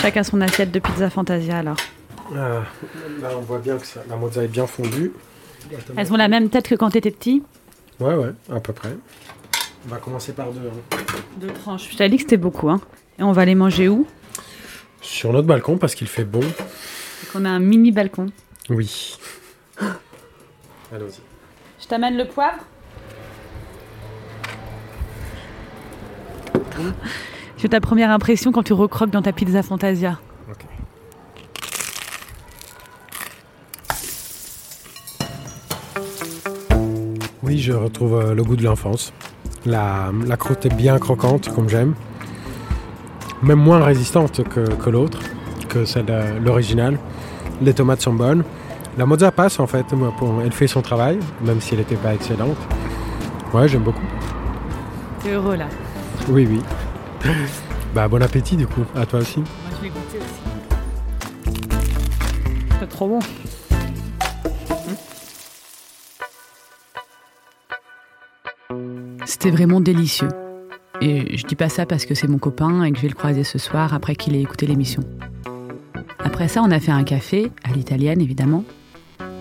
Chacun 0.00 0.22
son 0.24 0.40
assiette 0.40 0.72
de 0.72 0.80
pizza 0.80 1.08
Fantasia 1.10 1.58
alors. 1.58 1.76
Ah, 2.34 2.62
là, 3.20 3.28
on 3.36 3.40
voit 3.42 3.58
bien 3.58 3.76
que 3.78 3.86
ça, 3.86 4.02
la 4.08 4.16
mozza 4.16 4.42
est 4.42 4.48
bien 4.48 4.66
fondue. 4.66 5.12
Elles 5.96 6.12
ont 6.12 6.16
la 6.16 6.28
même 6.28 6.48
tête 6.50 6.68
que 6.68 6.74
quand 6.74 6.90
tu 6.90 6.98
étais 6.98 7.10
petit 7.10 7.42
Ouais, 8.00 8.14
ouais, 8.14 8.32
à 8.50 8.58
peu 8.58 8.72
près. 8.72 8.96
On 9.86 9.90
va 9.90 9.98
commencer 9.98 10.32
par 10.32 10.50
deux. 10.50 10.60
Hein. 10.60 10.96
Deux 11.36 11.48
tranches. 11.52 11.88
Je 11.90 11.96
t'avais 11.96 12.10
dit 12.10 12.16
que 12.16 12.22
c'était 12.22 12.36
beaucoup. 12.36 12.68
Hein. 12.68 12.80
Et 13.18 13.22
on 13.22 13.32
va 13.32 13.44
les 13.44 13.54
manger 13.54 13.88
où? 13.88 14.06
Sur 15.00 15.32
notre 15.32 15.46
balcon 15.46 15.76
parce 15.76 15.94
qu'il 15.94 16.08
fait 16.08 16.24
bon. 16.24 16.40
On 17.34 17.44
a 17.44 17.48
un 17.50 17.58
mini 17.60 17.92
balcon. 17.92 18.26
Oui. 18.72 19.18
Allons-y. 20.92 21.20
Je 21.80 21.86
t'amène 21.86 22.16
le 22.16 22.26
poivre 22.26 22.58
C'est 27.58 27.68
ta 27.68 27.80
première 27.80 28.10
impression 28.10 28.50
quand 28.50 28.62
tu 28.62 28.72
recroques 28.72 29.10
dans 29.10 29.22
ta 29.22 29.32
pizza 29.32 29.62
Fantasia 29.62 30.18
Oui, 37.42 37.58
je 37.58 37.72
retrouve 37.72 38.14
euh, 38.14 38.34
le 38.34 38.42
goût 38.42 38.56
de 38.56 38.62
l'enfance. 38.62 39.12
La, 39.66 40.10
croûte 40.38 40.64
est 40.64 40.74
bien 40.74 40.98
croquante, 40.98 41.52
comme 41.54 41.68
j'aime. 41.68 41.94
Même 43.42 43.58
moins 43.58 43.84
résistante 43.84 44.42
que, 44.48 44.90
l'autre, 44.90 45.18
que 45.68 45.84
celle 45.84 46.06
de 46.06 46.38
l'original. 46.42 46.98
Les 47.60 47.74
tomates 47.74 48.00
sont 48.00 48.14
bonnes. 48.14 48.44
La 48.98 49.06
mozza 49.06 49.32
passe 49.32 49.58
en 49.58 49.66
fait, 49.66 49.86
elle 50.44 50.52
fait 50.52 50.66
son 50.66 50.82
travail, 50.82 51.18
même 51.42 51.60
si 51.60 51.72
elle 51.72 51.80
n'était 51.80 51.96
pas 51.96 52.14
excellente. 52.14 52.58
Ouais, 53.54 53.66
j'aime 53.66 53.82
beaucoup. 53.82 54.04
T'es 55.22 55.30
heureux 55.30 55.56
là 55.56 55.66
Oui, 56.28 56.46
oui. 56.50 56.60
Bah 57.94 58.08
bon 58.08 58.22
appétit 58.22 58.56
du 58.56 58.66
coup, 58.66 58.84
à 58.94 59.06
toi 59.06 59.20
aussi. 59.20 59.40
Moi 59.40 59.48
je 59.76 59.82
vais 59.82 59.88
goûter 59.88 60.18
aussi. 60.18 60.42
C'est 62.80 62.88
trop 62.88 63.08
bon. 63.08 63.18
C'était 69.24 69.50
vraiment 69.50 69.80
délicieux. 69.80 70.28
Et 71.00 71.36
je 71.36 71.46
dis 71.46 71.56
pas 71.56 71.68
ça 71.68 71.86
parce 71.86 72.04
que 72.04 72.14
c'est 72.14 72.28
mon 72.28 72.38
copain 72.38 72.84
et 72.84 72.92
que 72.92 72.96
je 72.96 73.02
vais 73.02 73.08
le 73.08 73.14
croiser 73.14 73.44
ce 73.44 73.58
soir 73.58 73.94
après 73.94 74.14
qu'il 74.14 74.36
ait 74.36 74.42
écouté 74.42 74.66
l'émission. 74.66 75.02
Après 76.18 76.48
ça, 76.48 76.62
on 76.62 76.70
a 76.70 76.78
fait 76.78 76.92
un 76.92 77.04
café, 77.04 77.50
à 77.64 77.72
l'italienne 77.72 78.20
évidemment. 78.20 78.64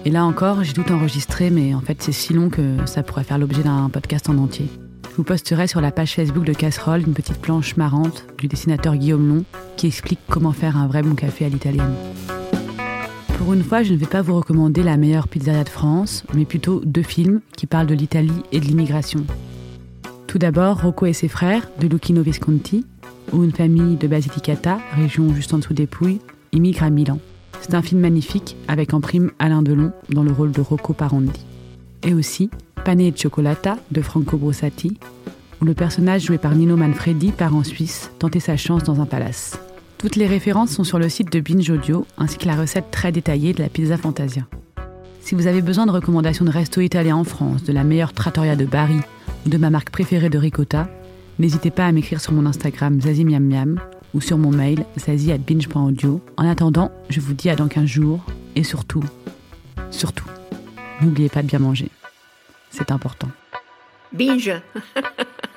Et 0.03 0.09
là 0.09 0.25
encore, 0.25 0.63
j'ai 0.63 0.73
tout 0.73 0.91
enregistré, 0.91 1.51
mais 1.51 1.75
en 1.75 1.81
fait 1.81 2.01
c'est 2.01 2.11
si 2.11 2.33
long 2.33 2.49
que 2.49 2.77
ça 2.85 3.03
pourrait 3.03 3.23
faire 3.23 3.37
l'objet 3.37 3.61
d'un 3.61 3.89
podcast 3.89 4.29
en 4.29 4.37
entier. 4.37 4.67
Je 5.11 5.15
vous 5.15 5.23
posterai 5.23 5.67
sur 5.67 5.81
la 5.81 5.91
page 5.91 6.13
Facebook 6.13 6.45
de 6.45 6.53
Casserole 6.53 7.01
une 7.05 7.13
petite 7.13 7.39
planche 7.39 7.75
marrante 7.77 8.25
du 8.37 8.47
dessinateur 8.47 8.95
Guillaume 8.95 9.27
Long 9.27 9.43
qui 9.77 9.87
explique 9.87 10.19
comment 10.27 10.53
faire 10.53 10.77
un 10.77 10.87
vrai 10.87 11.03
bon 11.03 11.15
café 11.15 11.45
à 11.45 11.49
l'italienne. 11.49 11.93
Pour 13.37 13.53
une 13.53 13.63
fois, 13.63 13.83
je 13.83 13.93
ne 13.93 13.97
vais 13.97 14.05
pas 14.05 14.21
vous 14.21 14.35
recommander 14.35 14.83
la 14.83 14.97
meilleure 14.97 15.27
pizzeria 15.27 15.63
de 15.63 15.69
France, 15.69 16.23
mais 16.33 16.45
plutôt 16.45 16.81
deux 16.85 17.03
films 17.03 17.41
qui 17.57 17.67
parlent 17.67 17.87
de 17.87 17.95
l'Italie 17.95 18.43
et 18.51 18.59
de 18.59 18.65
l'immigration. 18.65 19.25
Tout 20.27 20.37
d'abord, 20.37 20.81
Rocco 20.81 21.07
et 21.07 21.13
ses 21.13 21.27
frères 21.27 21.69
de 21.79 21.87
Lucchino 21.87 22.21
Visconti, 22.21 22.85
où 23.33 23.43
une 23.43 23.51
famille 23.51 23.97
de 23.97 24.07
Basilicata, 24.07 24.79
région 24.95 25.33
juste 25.35 25.53
en 25.53 25.57
dessous 25.57 25.73
des 25.73 25.87
Pouilles, 25.87 26.21
immigre 26.53 26.83
à 26.83 26.89
Milan. 26.89 27.19
C'est 27.61 27.75
un 27.75 27.81
film 27.81 28.01
magnifique 28.01 28.57
avec 28.67 28.93
en 28.93 29.01
prime 29.01 29.31
Alain 29.39 29.61
Delon 29.61 29.91
dans 30.09 30.23
le 30.23 30.31
rôle 30.31 30.51
de 30.51 30.61
Rocco 30.61 30.93
Parandi. 30.93 31.45
Et 32.03 32.13
aussi 32.13 32.49
Pane 32.83 33.09
e 33.09 33.11
Cioccolata 33.15 33.77
de 33.91 34.01
Franco 34.01 34.35
Brossati, 34.35 34.97
où 35.61 35.65
le 35.65 35.75
personnage 35.75 36.25
joué 36.25 36.39
par 36.39 36.55
Nino 36.55 36.75
Manfredi 36.75 37.31
part 37.31 37.55
en 37.55 37.63
Suisse 37.63 38.11
tenter 38.17 38.39
sa 38.39 38.57
chance 38.57 38.83
dans 38.83 38.99
un 38.99 39.05
palace. 39.05 39.59
Toutes 39.99 40.15
les 40.15 40.25
références 40.25 40.71
sont 40.71 40.83
sur 40.83 40.97
le 40.97 41.07
site 41.07 41.31
de 41.31 41.39
Binge 41.39 41.69
Audio, 41.69 42.07
ainsi 42.17 42.39
que 42.39 42.47
la 42.47 42.55
recette 42.55 42.89
très 42.89 43.11
détaillée 43.11 43.53
de 43.53 43.61
la 43.61 43.69
pizza 43.69 43.95
Fantasia. 43.95 44.47
Si 45.21 45.35
vous 45.35 45.45
avez 45.45 45.61
besoin 45.61 45.85
de 45.85 45.91
recommandations 45.91 46.45
de 46.45 46.49
resto 46.49 46.81
italien 46.81 47.15
en 47.15 47.23
France, 47.23 47.63
de 47.63 47.71
la 47.71 47.83
meilleure 47.83 48.13
trattoria 48.13 48.55
de 48.55 48.65
Bari 48.65 48.99
ou 49.45 49.49
de 49.49 49.57
ma 49.59 49.69
marque 49.69 49.91
préférée 49.91 50.29
de 50.29 50.39
ricotta, 50.39 50.89
n'hésitez 51.37 51.69
pas 51.69 51.85
à 51.85 51.91
m'écrire 51.91 52.19
sur 52.19 52.33
mon 52.33 52.47
Instagram 52.47 52.99
zazimiamiam 52.99 53.79
ou 54.13 54.21
sur 54.21 54.37
mon 54.37 54.51
mail 54.51 54.85
zazie@binge.audio. 54.97 56.21
En 56.37 56.47
attendant, 56.49 56.91
je 57.09 57.19
vous 57.19 57.33
dis 57.33 57.49
à 57.49 57.55
dans 57.55 57.67
15 57.67 57.85
jours 57.85 58.19
et 58.55 58.63
surtout, 58.63 59.03
surtout, 59.89 60.27
n'oubliez 61.01 61.29
pas 61.29 61.41
de 61.41 61.47
bien 61.47 61.59
manger. 61.59 61.89
C'est 62.69 62.91
important. 62.91 63.29
Binge 64.13 64.53